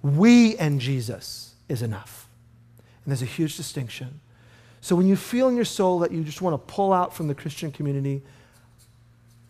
[0.00, 2.28] We and Jesus is enough.
[2.78, 4.20] And there's a huge distinction.
[4.80, 7.26] So when you feel in your soul that you just want to pull out from
[7.26, 8.22] the Christian community,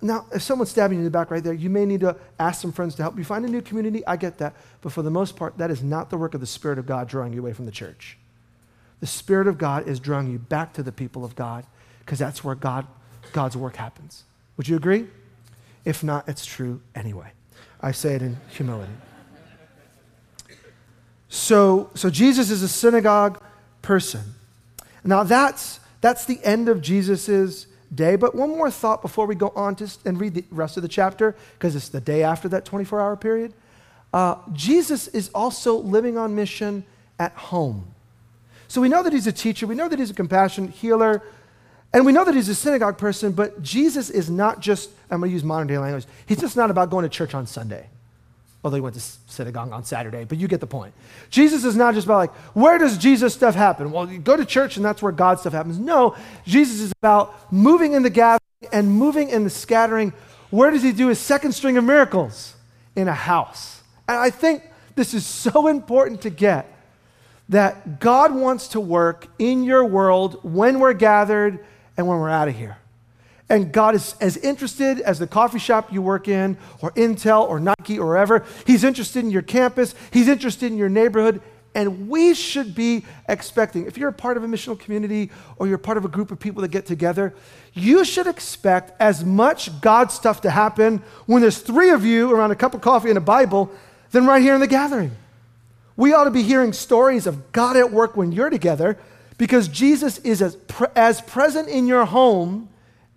[0.05, 2.61] now, if someone's stabbing you in the back right there, you may need to ask
[2.61, 4.05] some friends to help you find a new community.
[4.05, 4.57] I get that.
[4.81, 7.09] But for the most part, that is not the work of the Spirit of God
[7.09, 8.19] drawing you away from the church.
[8.99, 11.67] The Spirit of God is drawing you back to the people of God
[12.13, 12.87] because that's where God,
[13.33, 14.25] God's work happens.
[14.59, 15.07] Would you agree?
[15.87, 17.33] If not, it's true anyway.
[17.81, 18.93] I say it in humility.
[21.31, 23.43] So, so Jesus is a synagogue
[23.81, 24.21] person.
[25.03, 28.17] Now that's, that's the end of Jesus's day.
[28.17, 30.91] But one more thought before we go on to, and read the rest of the
[30.91, 33.55] chapter, because it's the day after that 24 hour period.
[34.13, 36.85] Uh, Jesus is also living on mission
[37.19, 37.87] at home.
[38.69, 41.23] So we know that he's a teacher, we know that he's a compassionate healer,
[41.93, 45.31] and we know that he's a synagogue person, but Jesus is not just, I'm going
[45.31, 47.87] to use modern day language, he's just not about going to church on Sunday.
[48.65, 50.95] Although he went to synagogue on Saturday, but you get the point.
[51.31, 53.91] Jesus is not just about like, where does Jesus stuff happen?
[53.91, 55.79] Well, you go to church and that's where God stuff happens.
[55.79, 56.15] No,
[56.47, 58.41] Jesus is about moving in the gathering
[58.73, 60.13] and moving in the scattering.
[60.51, 62.55] Where does he do his second string of miracles?
[62.95, 63.83] In a house.
[64.07, 64.63] And I think
[64.95, 66.69] this is so important to get
[67.49, 71.65] that God wants to work in your world when we're gathered
[71.97, 72.77] and when we're out of here.
[73.49, 77.61] And God is as interested as the coffee shop you work in, or Intel, or
[77.61, 78.45] Nike, or wherever.
[78.67, 81.43] He's interested in your campus, He's interested in your neighborhood.
[81.75, 85.79] And we should be expecting, if you're a part of a missional community or you're
[85.79, 87.35] part of a group of people that get together,
[87.73, 92.51] you should expect as much God stuff to happen when there's three of you around
[92.51, 93.71] a cup of coffee and a Bible
[94.11, 95.13] than right here in the gathering.
[95.97, 98.99] We ought to be hearing stories of God at work when you're together
[99.39, 102.69] because Jesus is as, pre- as present in your home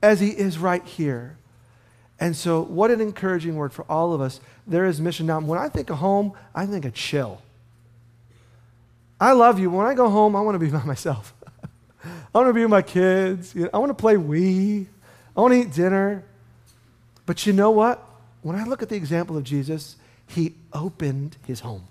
[0.01, 1.37] as he is right here.
[2.19, 4.39] And so, what an encouraging word for all of us.
[4.65, 5.25] There is mission.
[5.25, 7.41] Now, when I think of home, I think of chill.
[9.19, 9.69] I love you.
[9.69, 11.33] When I go home, I want to be by myself.
[12.03, 13.55] I want to be with my kids.
[13.73, 14.85] I want to play Wii.
[15.35, 16.23] I want to eat dinner.
[17.25, 18.01] But you know what?
[18.41, 19.95] When I look at the example of Jesus,
[20.27, 21.87] he opened his home.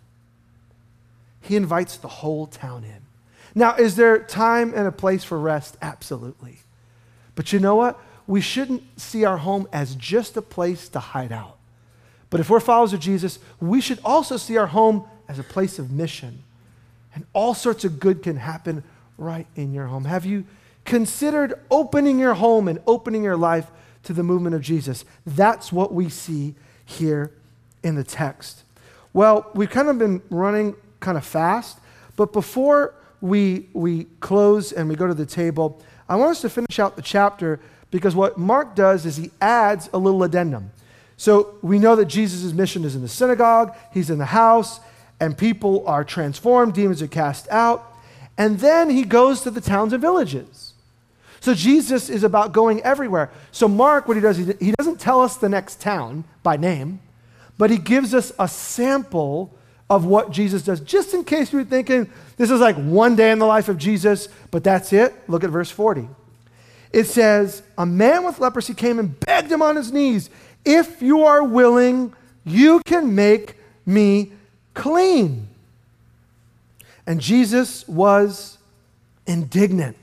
[1.41, 3.04] He invites the whole town in.
[3.55, 5.77] Now, is there time and a place for rest?
[5.81, 6.59] Absolutely.
[7.35, 8.01] But you know what?
[8.27, 11.59] We shouldn't see our home as just a place to hide out.
[12.31, 15.79] But if we're followers of Jesus, we should also see our home as a place
[15.79, 16.43] of mission.
[17.15, 18.83] And all sorts of good can happen
[19.19, 20.05] right in your home.
[20.05, 20.45] Have you
[20.85, 23.71] considered opening your home and opening your life
[24.05, 25.05] to the movement of Jesus?
[25.25, 27.31] That's what we see here
[27.83, 28.65] in the text.
[29.13, 31.79] Well, we've kind of been running kind of fast,
[32.17, 36.51] but before we, we close and we go to the table, I want us to
[36.51, 37.59] finish out the chapter
[37.91, 40.73] because what Mark does is he adds a little addendum.
[41.17, 44.79] So we know that Jesus' mission is in the synagogue, he's in the house,
[45.21, 47.97] and people are transformed, demons are cast out.
[48.37, 50.75] And then he goes to the towns and villages.
[51.41, 53.31] So Jesus is about going everywhere.
[53.53, 57.01] So Mark, what he does, he doesn't tell us the next town by name,
[57.57, 59.51] but he gives us a sample
[59.95, 63.39] of what Jesus does, just in case you're thinking this is like one day in
[63.39, 65.15] the life of Jesus, but that's it.
[65.29, 66.09] Look at verse 40.
[66.93, 70.31] It says, A man with leprosy came and begged him on his knees,
[70.65, 72.13] If you are willing,
[72.45, 74.33] you can make me
[74.75, 75.49] clean.
[77.07, 78.59] And Jesus was
[79.27, 79.97] indignant.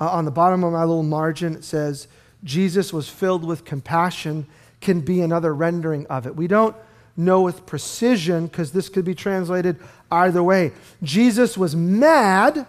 [0.00, 2.08] Uh, on the bottom of my little margin, it says,
[2.44, 4.46] Jesus was filled with compassion,
[4.80, 6.34] can be another rendering of it.
[6.34, 6.74] We don't
[7.16, 9.76] know with precision because this could be translated
[10.10, 10.72] either way.
[11.02, 12.66] Jesus was mad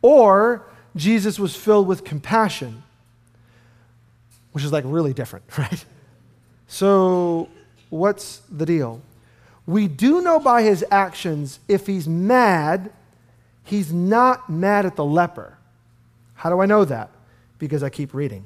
[0.00, 2.82] or Jesus was filled with compassion,
[4.52, 5.84] which is like really different, right?
[6.66, 7.48] So,
[7.90, 9.00] what's the deal?
[9.66, 12.92] We do know by his actions if he's mad,
[13.64, 15.56] he's not mad at the leper.
[16.34, 17.10] How do I know that?
[17.58, 18.44] Because I keep reading.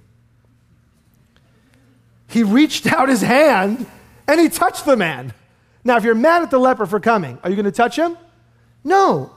[2.29, 3.87] He reached out his hand
[4.29, 5.33] and he touched the man.
[5.85, 8.17] Now, if you're mad at the leper for coming, are you going to touch him?
[8.83, 9.33] No.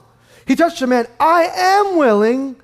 [0.46, 1.06] He touched the man.
[1.20, 2.56] I am willing,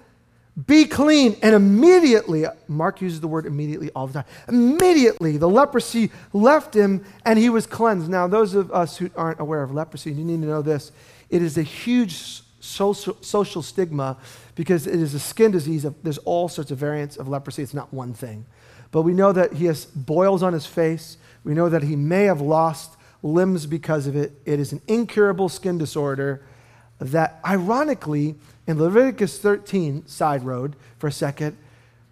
[0.67, 1.37] be clean.
[1.43, 4.25] And immediately, Mark uses the word immediately all the time.
[4.49, 8.09] Immediately, the leprosy left him and he was cleansed.
[8.09, 10.91] Now, those of us who aren't aware of leprosy, you need to know this.
[11.31, 14.17] It is a huge social, social stigma
[14.57, 15.87] because it is a skin disease.
[16.03, 17.63] There's all sorts of variants of leprosy.
[17.63, 18.47] It's not one thing.
[18.91, 21.19] But we know that he has boils on his face.
[21.47, 24.33] We know that he may have lost limbs because of it.
[24.45, 26.43] It is an incurable skin disorder
[26.99, 28.35] that, ironically,
[28.67, 31.57] in Leviticus 13, side road for a second,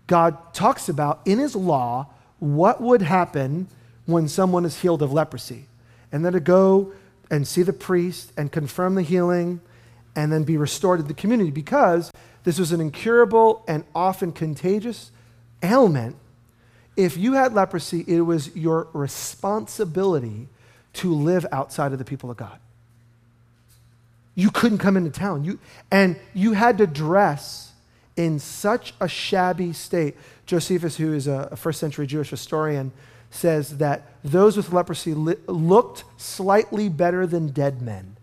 [0.06, 2.06] God talks about in his law
[2.38, 3.66] what would happen
[4.06, 5.66] when someone is healed of leprosy.
[6.12, 6.92] And then to go
[7.28, 9.60] and see the priest and confirm the healing
[10.14, 12.12] and then be restored to the community because
[12.44, 15.10] this was an incurable and often contagious
[15.60, 16.14] ailment.
[16.96, 20.48] If you had leprosy, it was your responsibility
[20.94, 22.58] to live outside of the people of God.
[24.34, 25.44] You couldn't come into town.
[25.44, 25.58] You,
[25.90, 27.72] and you had to dress
[28.16, 30.16] in such a shabby state.
[30.46, 32.92] Josephus, who is a first century Jewish historian,
[33.30, 38.16] says that those with leprosy li- looked slightly better than dead men.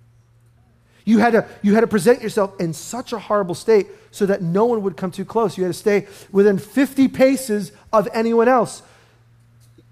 [1.03, 4.41] You had, to, you had to present yourself in such a horrible state so that
[4.41, 5.57] no one would come too close.
[5.57, 8.83] You had to stay within 50 paces of anyone else.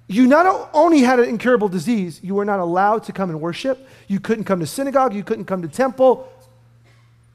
[0.07, 3.87] You not only had an incurable disease, you were not allowed to come and worship.
[4.07, 5.13] You couldn't come to synagogue.
[5.13, 6.31] You couldn't come to temple.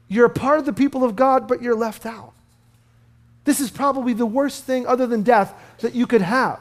[0.07, 2.33] You're a part of the people of God, but you're left out.
[3.45, 6.59] This is probably the worst thing, other than death, that you could have.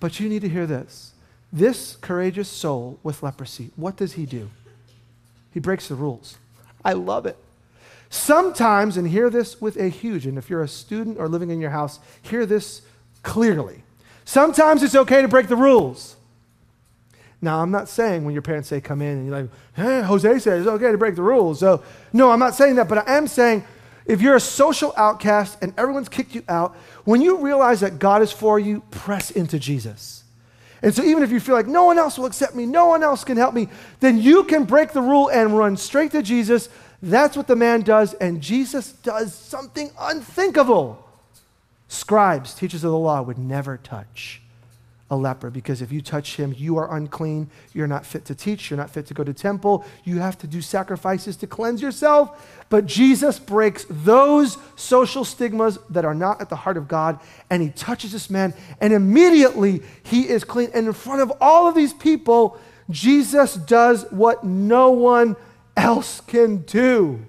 [0.00, 1.12] But you need to hear this.
[1.52, 4.50] This courageous soul with leprosy, what does he do?
[5.54, 6.36] He breaks the rules.
[6.84, 7.38] I love it.
[8.16, 11.60] Sometimes, and hear this with a huge, and if you're a student or living in
[11.60, 12.80] your house, hear this
[13.22, 13.82] clearly.
[14.24, 16.16] Sometimes it's okay to break the rules.
[17.42, 20.38] Now, I'm not saying when your parents say come in and you're like, hey, Jose
[20.38, 21.60] says it's okay to break the rules.
[21.60, 21.82] So,
[22.14, 23.64] no, I'm not saying that, but I am saying
[24.06, 28.22] if you're a social outcast and everyone's kicked you out, when you realize that God
[28.22, 30.24] is for you, press into Jesus.
[30.80, 33.02] And so, even if you feel like no one else will accept me, no one
[33.02, 33.68] else can help me,
[34.00, 36.70] then you can break the rule and run straight to Jesus.
[37.02, 41.04] That's what the man does, and Jesus does something unthinkable.
[41.88, 44.40] Scribes, teachers of the law, would never touch
[45.08, 47.48] a leper because if you touch him, you are unclean.
[47.72, 48.70] You're not fit to teach.
[48.70, 49.84] You're not fit to go to temple.
[50.04, 52.64] You have to do sacrifices to cleanse yourself.
[52.68, 57.20] But Jesus breaks those social stigmas that are not at the heart of God,
[57.50, 60.70] and he touches this man, and immediately he is clean.
[60.74, 62.58] And in front of all of these people,
[62.90, 65.36] Jesus does what no one
[65.76, 67.26] else can do.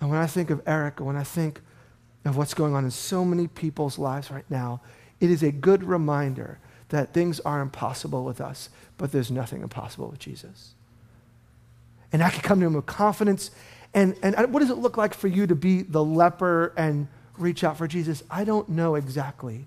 [0.00, 1.60] And when I think of Eric, when I think
[2.24, 4.80] of what's going on in so many people's lives right now,
[5.20, 6.58] it is a good reminder
[6.90, 8.68] that things are impossible with us,
[8.98, 10.74] but there's nothing impossible with Jesus.
[12.12, 13.50] And I can come to him with confidence.
[13.94, 17.08] And, and what does it look like for you to be the leper and
[17.38, 18.22] reach out for Jesus?
[18.30, 19.66] I don't know exactly.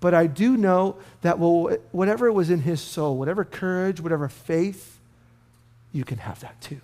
[0.00, 4.98] But I do know that whatever was in his soul, whatever courage, whatever faith,
[5.92, 6.80] you can have that too.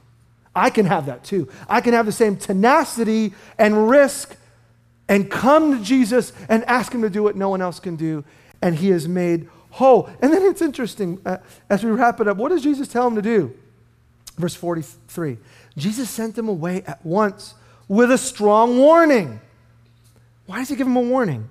[0.54, 1.48] I can have that too.
[1.68, 4.36] I can have the same tenacity and risk
[5.09, 8.24] and come to Jesus and ask him to do what no one else can do,
[8.61, 10.11] and he is made whole.
[10.20, 11.38] And then it's interesting, uh,
[11.70, 13.54] as we wrap it up, what does Jesus tell him to do?
[14.36, 15.38] Verse 43
[15.76, 17.54] Jesus sent him away at once
[17.86, 19.40] with a strong warning.
[20.46, 21.48] Why does he give him a warning?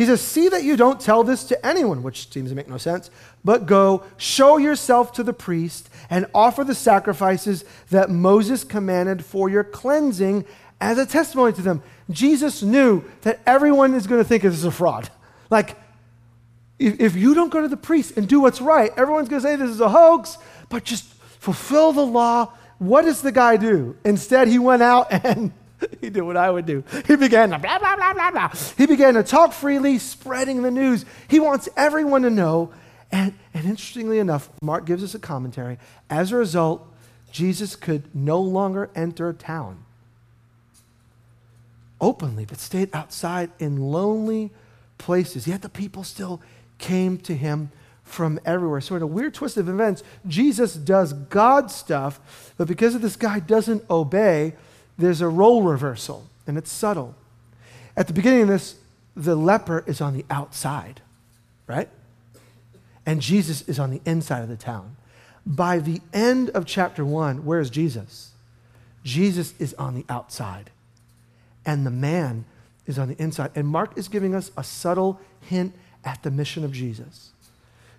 [0.00, 2.78] He says, See that you don't tell this to anyone, which seems to make no
[2.78, 3.10] sense,
[3.44, 9.50] but go, show yourself to the priest, and offer the sacrifices that Moses commanded for
[9.50, 10.46] your cleansing
[10.80, 11.82] as a testimony to them.
[12.08, 15.10] Jesus knew that everyone is going to think this is a fraud.
[15.50, 15.76] Like,
[16.78, 19.46] if, if you don't go to the priest and do what's right, everyone's going to
[19.46, 20.38] say this is a hoax,
[20.70, 21.04] but just
[21.40, 22.54] fulfill the law.
[22.78, 23.98] What does the guy do?
[24.06, 25.52] Instead, he went out and
[26.00, 26.84] he did what I would do.
[27.06, 28.52] He began to blah, blah, blah, blah, blah.
[28.76, 31.04] He began to talk freely, spreading the news.
[31.28, 32.72] He wants everyone to know.
[33.12, 35.78] And, and interestingly enough, Mark gives us a commentary.
[36.08, 36.86] As a result,
[37.32, 39.84] Jesus could no longer enter a town
[42.00, 44.50] openly, but stayed outside in lonely
[44.98, 45.46] places.
[45.46, 46.40] Yet the people still
[46.78, 47.70] came to him
[48.02, 48.80] from everywhere.
[48.80, 53.16] So, in a weird twist of events, Jesus does God stuff, but because of this
[53.16, 54.54] guy doesn't obey,
[55.00, 57.14] there's a role reversal, and it's subtle.
[57.96, 58.76] At the beginning of this,
[59.16, 61.00] the leper is on the outside,
[61.66, 61.88] right?
[63.04, 64.96] And Jesus is on the inside of the town.
[65.44, 68.32] By the end of chapter one, where is Jesus?
[69.02, 70.70] Jesus is on the outside,
[71.64, 72.44] and the man
[72.86, 73.50] is on the inside.
[73.54, 75.74] And Mark is giving us a subtle hint
[76.04, 77.30] at the mission of Jesus.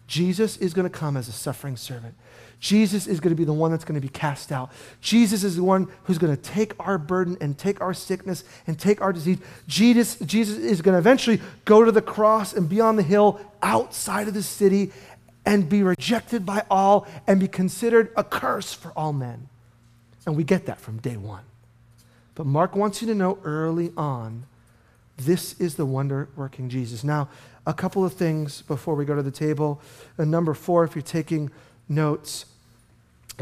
[0.07, 2.15] Jesus is going to come as a suffering servant.
[2.61, 4.71] Jesus is going to be the one that's going to be cast out.
[5.01, 8.79] Jesus is the one who's going to take our burden and take our sickness and
[8.79, 9.39] take our disease.
[9.67, 13.41] Jesus, Jesus is going to eventually go to the cross and be on the hill
[13.63, 14.91] outside of the city
[15.43, 19.49] and be rejected by all and be considered a curse for all men.
[20.27, 21.43] And we get that from day one.
[22.35, 24.43] But Mark wants you to know early on
[25.17, 27.03] this is the wonder working Jesus.
[27.03, 27.27] Now,
[27.65, 29.81] a couple of things before we go to the table.
[30.17, 31.51] Uh, number four, if you're taking
[31.91, 32.45] notes,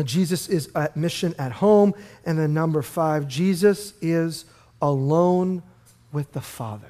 [0.06, 1.94] Jesus is at mission at home.
[2.26, 4.46] And then number five, Jesus is
[4.82, 5.64] alone
[6.12, 6.88] with the Father.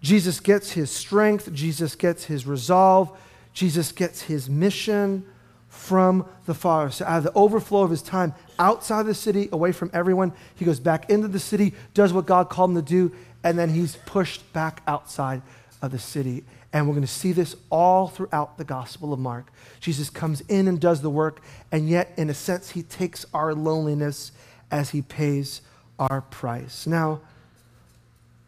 [0.00, 3.16] Jesus gets his strength, Jesus gets his resolve,
[3.54, 5.24] Jesus gets his mission
[5.68, 6.90] from the Father.
[6.90, 10.64] So, out of the overflow of his time outside the city, away from everyone, he
[10.64, 13.12] goes back into the city, does what God called him to do,
[13.42, 15.40] and then he's pushed back outside
[15.80, 16.44] of the city.
[16.74, 19.46] And we're going to see this all throughout the Gospel of Mark.
[19.80, 23.54] Jesus comes in and does the work, and yet, in a sense, he takes our
[23.54, 24.32] loneliness
[24.72, 25.62] as he pays
[26.00, 26.84] our price.
[26.84, 27.20] Now,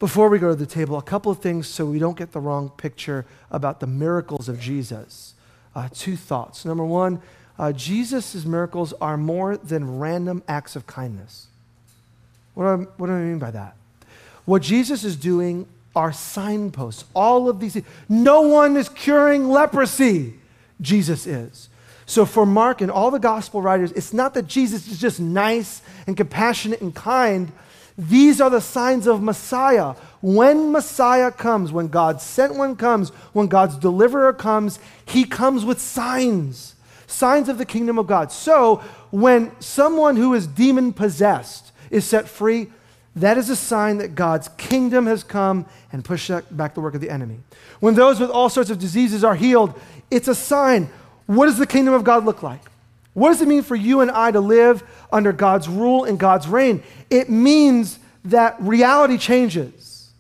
[0.01, 2.41] before we go to the table, a couple of things so we don't get the
[2.41, 5.35] wrong picture about the miracles of Jesus.
[5.75, 6.65] Uh, two thoughts.
[6.65, 7.23] Number one,
[7.59, 11.47] uh, Jesus' miracles are more than random acts of kindness.
[12.55, 13.77] What do, I, what do I mean by that?
[14.45, 15.67] What Jesus is doing
[15.97, 17.07] are signposts.
[17.15, 20.35] All of these, no one is curing leprosy.
[20.81, 21.71] Jesus is.
[22.05, 25.83] So for Mark and all the gospel writers, it's not that Jesus is just nice
[26.07, 27.51] and compassionate and kind.
[27.99, 29.95] These are the signs of Messiah.
[30.21, 35.81] When Messiah comes, when God's sent one comes, when God's deliverer comes, he comes with
[35.81, 36.75] signs,
[37.07, 38.31] signs of the kingdom of God.
[38.31, 38.77] So
[39.11, 42.69] when someone who is demon possessed is set free,
[43.17, 47.01] that is a sign that God's kingdom has come and pushed back the work of
[47.01, 47.39] the enemy.
[47.81, 49.79] When those with all sorts of diseases are healed,
[50.11, 50.91] it's a sign.
[51.25, 52.61] What does the kingdom of God look like?
[53.15, 56.47] What does it mean for you and I to live under God's rule and God's
[56.47, 56.83] reign?
[57.09, 60.11] It means that reality changes.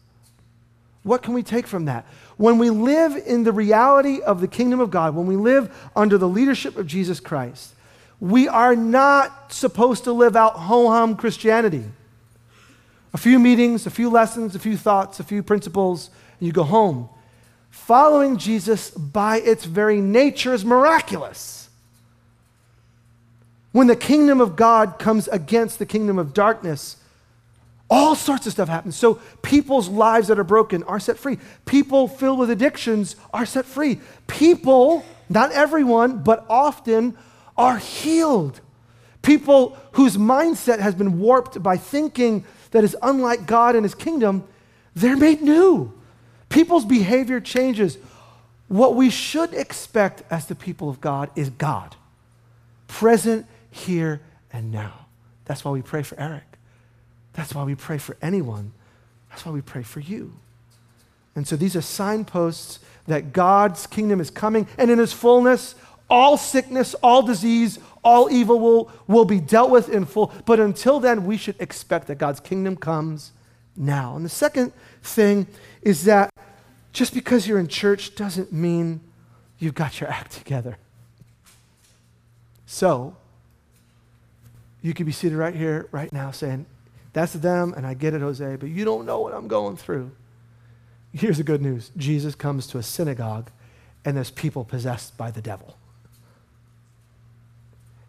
[1.02, 2.06] What can we take from that?
[2.38, 6.16] When we live in the reality of the kingdom of God, when we live under
[6.16, 7.74] the leadership of Jesus Christ,
[8.20, 11.84] we are not supposed to live out ho hum Christianity.
[13.16, 16.64] A few meetings, a few lessons, a few thoughts, a few principles, and you go
[16.64, 17.08] home.
[17.70, 21.70] Following Jesus by its very nature is miraculous.
[23.72, 26.98] When the kingdom of God comes against the kingdom of darkness,
[27.88, 28.96] all sorts of stuff happens.
[28.96, 31.38] So people's lives that are broken are set free.
[31.64, 33.98] People filled with addictions are set free.
[34.26, 37.16] People, not everyone, but often,
[37.56, 38.60] are healed.
[39.22, 42.44] People whose mindset has been warped by thinking
[42.76, 44.44] that is unlike God and his kingdom,
[44.94, 45.94] they're made new.
[46.50, 47.96] People's behavior changes.
[48.68, 51.96] What we should expect as the people of God is God,
[52.86, 54.20] present here
[54.52, 55.06] and now.
[55.46, 56.44] That's why we pray for Eric.
[57.32, 58.72] That's why we pray for anyone.
[59.30, 60.34] That's why we pray for you.
[61.34, 65.76] And so these are signposts that God's kingdom is coming, and in his fullness,
[66.10, 70.32] all sickness, all disease, all evil will, will be dealt with in full.
[70.46, 73.32] But until then, we should expect that God's kingdom comes
[73.76, 74.14] now.
[74.14, 75.48] And the second thing
[75.82, 76.30] is that
[76.92, 79.00] just because you're in church doesn't mean
[79.58, 80.78] you've got your act together.
[82.64, 83.16] So,
[84.82, 86.66] you could be seated right here, right now, saying,
[87.12, 90.12] That's them, and I get it, Jose, but you don't know what I'm going through.
[91.12, 93.50] Here's the good news Jesus comes to a synagogue,
[94.04, 95.76] and there's people possessed by the devil.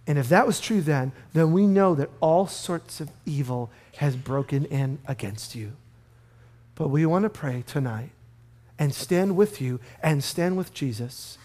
[0.08, 4.16] And if that was true then, then we know that all sorts of evil has
[4.16, 5.74] broken in against you.
[6.76, 8.12] But we want to pray tonight
[8.80, 11.38] and stand with you and stand with Jesus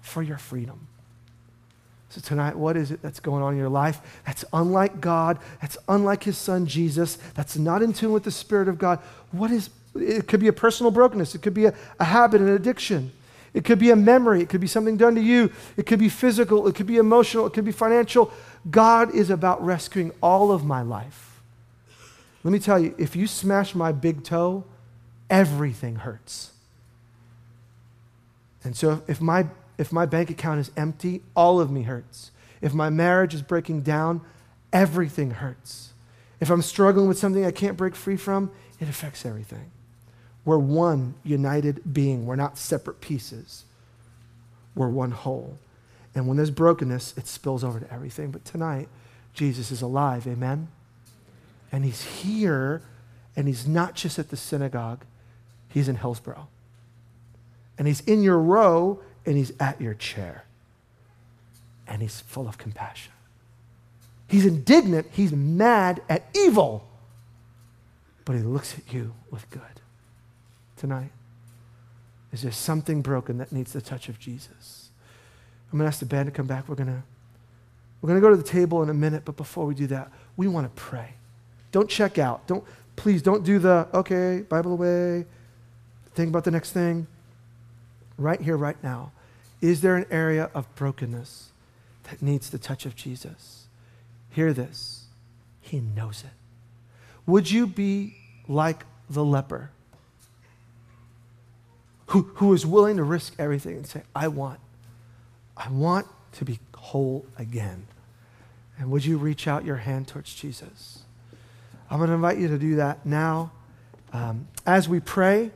[0.00, 0.86] for your freedom.
[2.08, 5.76] So, tonight, what is it that's going on in your life that's unlike God, that's
[5.88, 9.00] unlike His Son Jesus, that's not in tune with the Spirit of God?
[9.32, 10.26] What is it?
[10.26, 13.12] Could be a personal brokenness, it could be a, a habit, an addiction.
[13.56, 14.42] It could be a memory.
[14.42, 15.50] It could be something done to you.
[15.78, 16.68] It could be physical.
[16.68, 17.46] It could be emotional.
[17.46, 18.30] It could be financial.
[18.70, 21.40] God is about rescuing all of my life.
[22.44, 24.64] Let me tell you if you smash my big toe,
[25.30, 26.52] everything hurts.
[28.62, 29.46] And so if my,
[29.78, 32.32] if my bank account is empty, all of me hurts.
[32.60, 34.20] If my marriage is breaking down,
[34.70, 35.94] everything hurts.
[36.40, 38.50] If I'm struggling with something I can't break free from,
[38.80, 39.70] it affects everything.
[40.46, 42.24] We're one united being.
[42.24, 43.64] We're not separate pieces.
[44.76, 45.58] We're one whole.
[46.14, 48.30] And when there's brokenness, it spills over to everything.
[48.30, 48.88] But tonight,
[49.34, 50.24] Jesus is alive.
[50.26, 50.68] Amen?
[51.72, 52.82] And he's here,
[53.34, 55.04] and he's not just at the synagogue,
[55.68, 56.46] he's in Hillsboro.
[57.76, 60.44] And he's in your row, and he's at your chair.
[61.88, 63.12] And he's full of compassion.
[64.28, 66.88] He's indignant, he's mad at evil,
[68.24, 69.62] but he looks at you with good
[70.76, 71.10] tonight?
[72.32, 74.90] Is there something broken that needs the touch of Jesus?
[75.72, 76.68] I'm going to ask the band to come back.
[76.68, 77.02] We're going to
[78.00, 80.12] we're going to go to the table in a minute, but before we do that,
[80.36, 81.14] we want to pray.
[81.72, 82.46] Don't check out.
[82.46, 82.62] Don't
[82.94, 85.24] please don't do the okay, Bible away.
[86.14, 87.06] Think about the next thing.
[88.18, 89.12] Right here right now.
[89.60, 91.50] Is there an area of brokenness
[92.04, 93.66] that needs the touch of Jesus?
[94.30, 95.06] Hear this.
[95.60, 96.32] He knows it.
[97.26, 98.16] Would you be
[98.46, 99.70] like the leper
[102.06, 104.60] who, who is willing to risk everything and say, I want,
[105.56, 107.86] I want to be whole again.
[108.78, 111.00] And would you reach out your hand towards Jesus?
[111.90, 113.50] I'm going to invite you to do that now.
[114.12, 115.50] Um, as we pray,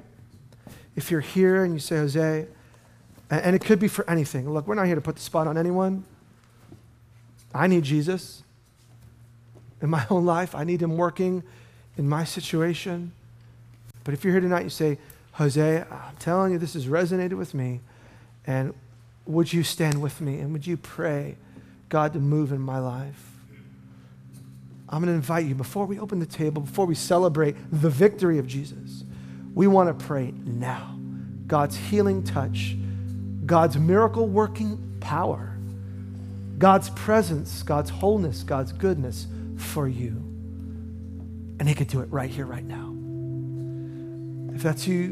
[0.96, 2.46] if you're here and you say, Jose,
[3.30, 4.50] and it could be for anything.
[4.50, 6.04] Look, we're not here to put the spot on anyone.
[7.54, 8.42] I need Jesus
[9.80, 10.54] in my own life.
[10.54, 11.44] I need him working
[11.96, 13.12] in my situation.
[14.02, 14.98] But if you're here tonight, you say,
[15.32, 17.80] Jose, I'm telling you, this has resonated with me.
[18.46, 18.74] And
[19.26, 21.36] would you stand with me and would you pray
[21.88, 23.30] God to move in my life?
[24.88, 28.38] I'm going to invite you before we open the table, before we celebrate the victory
[28.38, 29.04] of Jesus,
[29.54, 30.98] we want to pray now.
[31.46, 32.76] God's healing touch,
[33.46, 35.56] God's miracle working power,
[36.58, 40.10] God's presence, God's wholeness, God's goodness for you.
[41.60, 42.89] And He could do it right here, right now.
[44.54, 45.04] If that's you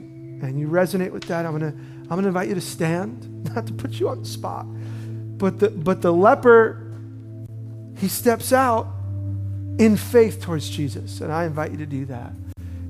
[0.43, 1.79] and you resonate with that, I'm going to
[2.11, 4.65] I'm going to invite you to stand, not to put you on the spot.
[4.67, 6.91] But the, but the leper,
[7.99, 8.89] he steps out
[9.79, 11.21] in faith towards Jesus.
[11.21, 12.33] And I invite you to do that.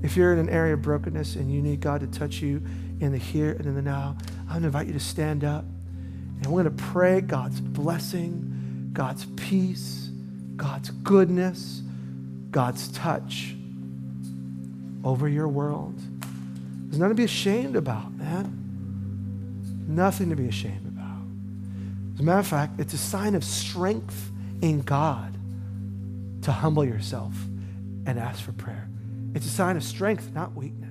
[0.02, 2.62] If you're in an area of brokenness and you need God to touch you
[3.00, 5.64] in the here and in the now, I'm going to invite you to stand up.
[5.64, 10.10] And we're going to pray God's blessing, God's peace,
[10.54, 11.82] God's goodness,
[12.52, 13.56] God's touch
[15.02, 16.00] over your world.
[16.88, 18.64] There's nothing to be ashamed about, man.
[19.86, 21.22] Nothing to be ashamed about.
[22.14, 24.30] As a matter of fact, it's a sign of strength
[24.62, 25.34] in God
[26.42, 27.34] to humble yourself
[28.06, 28.88] and ask for prayer.
[29.34, 30.87] It's a sign of strength, not weakness.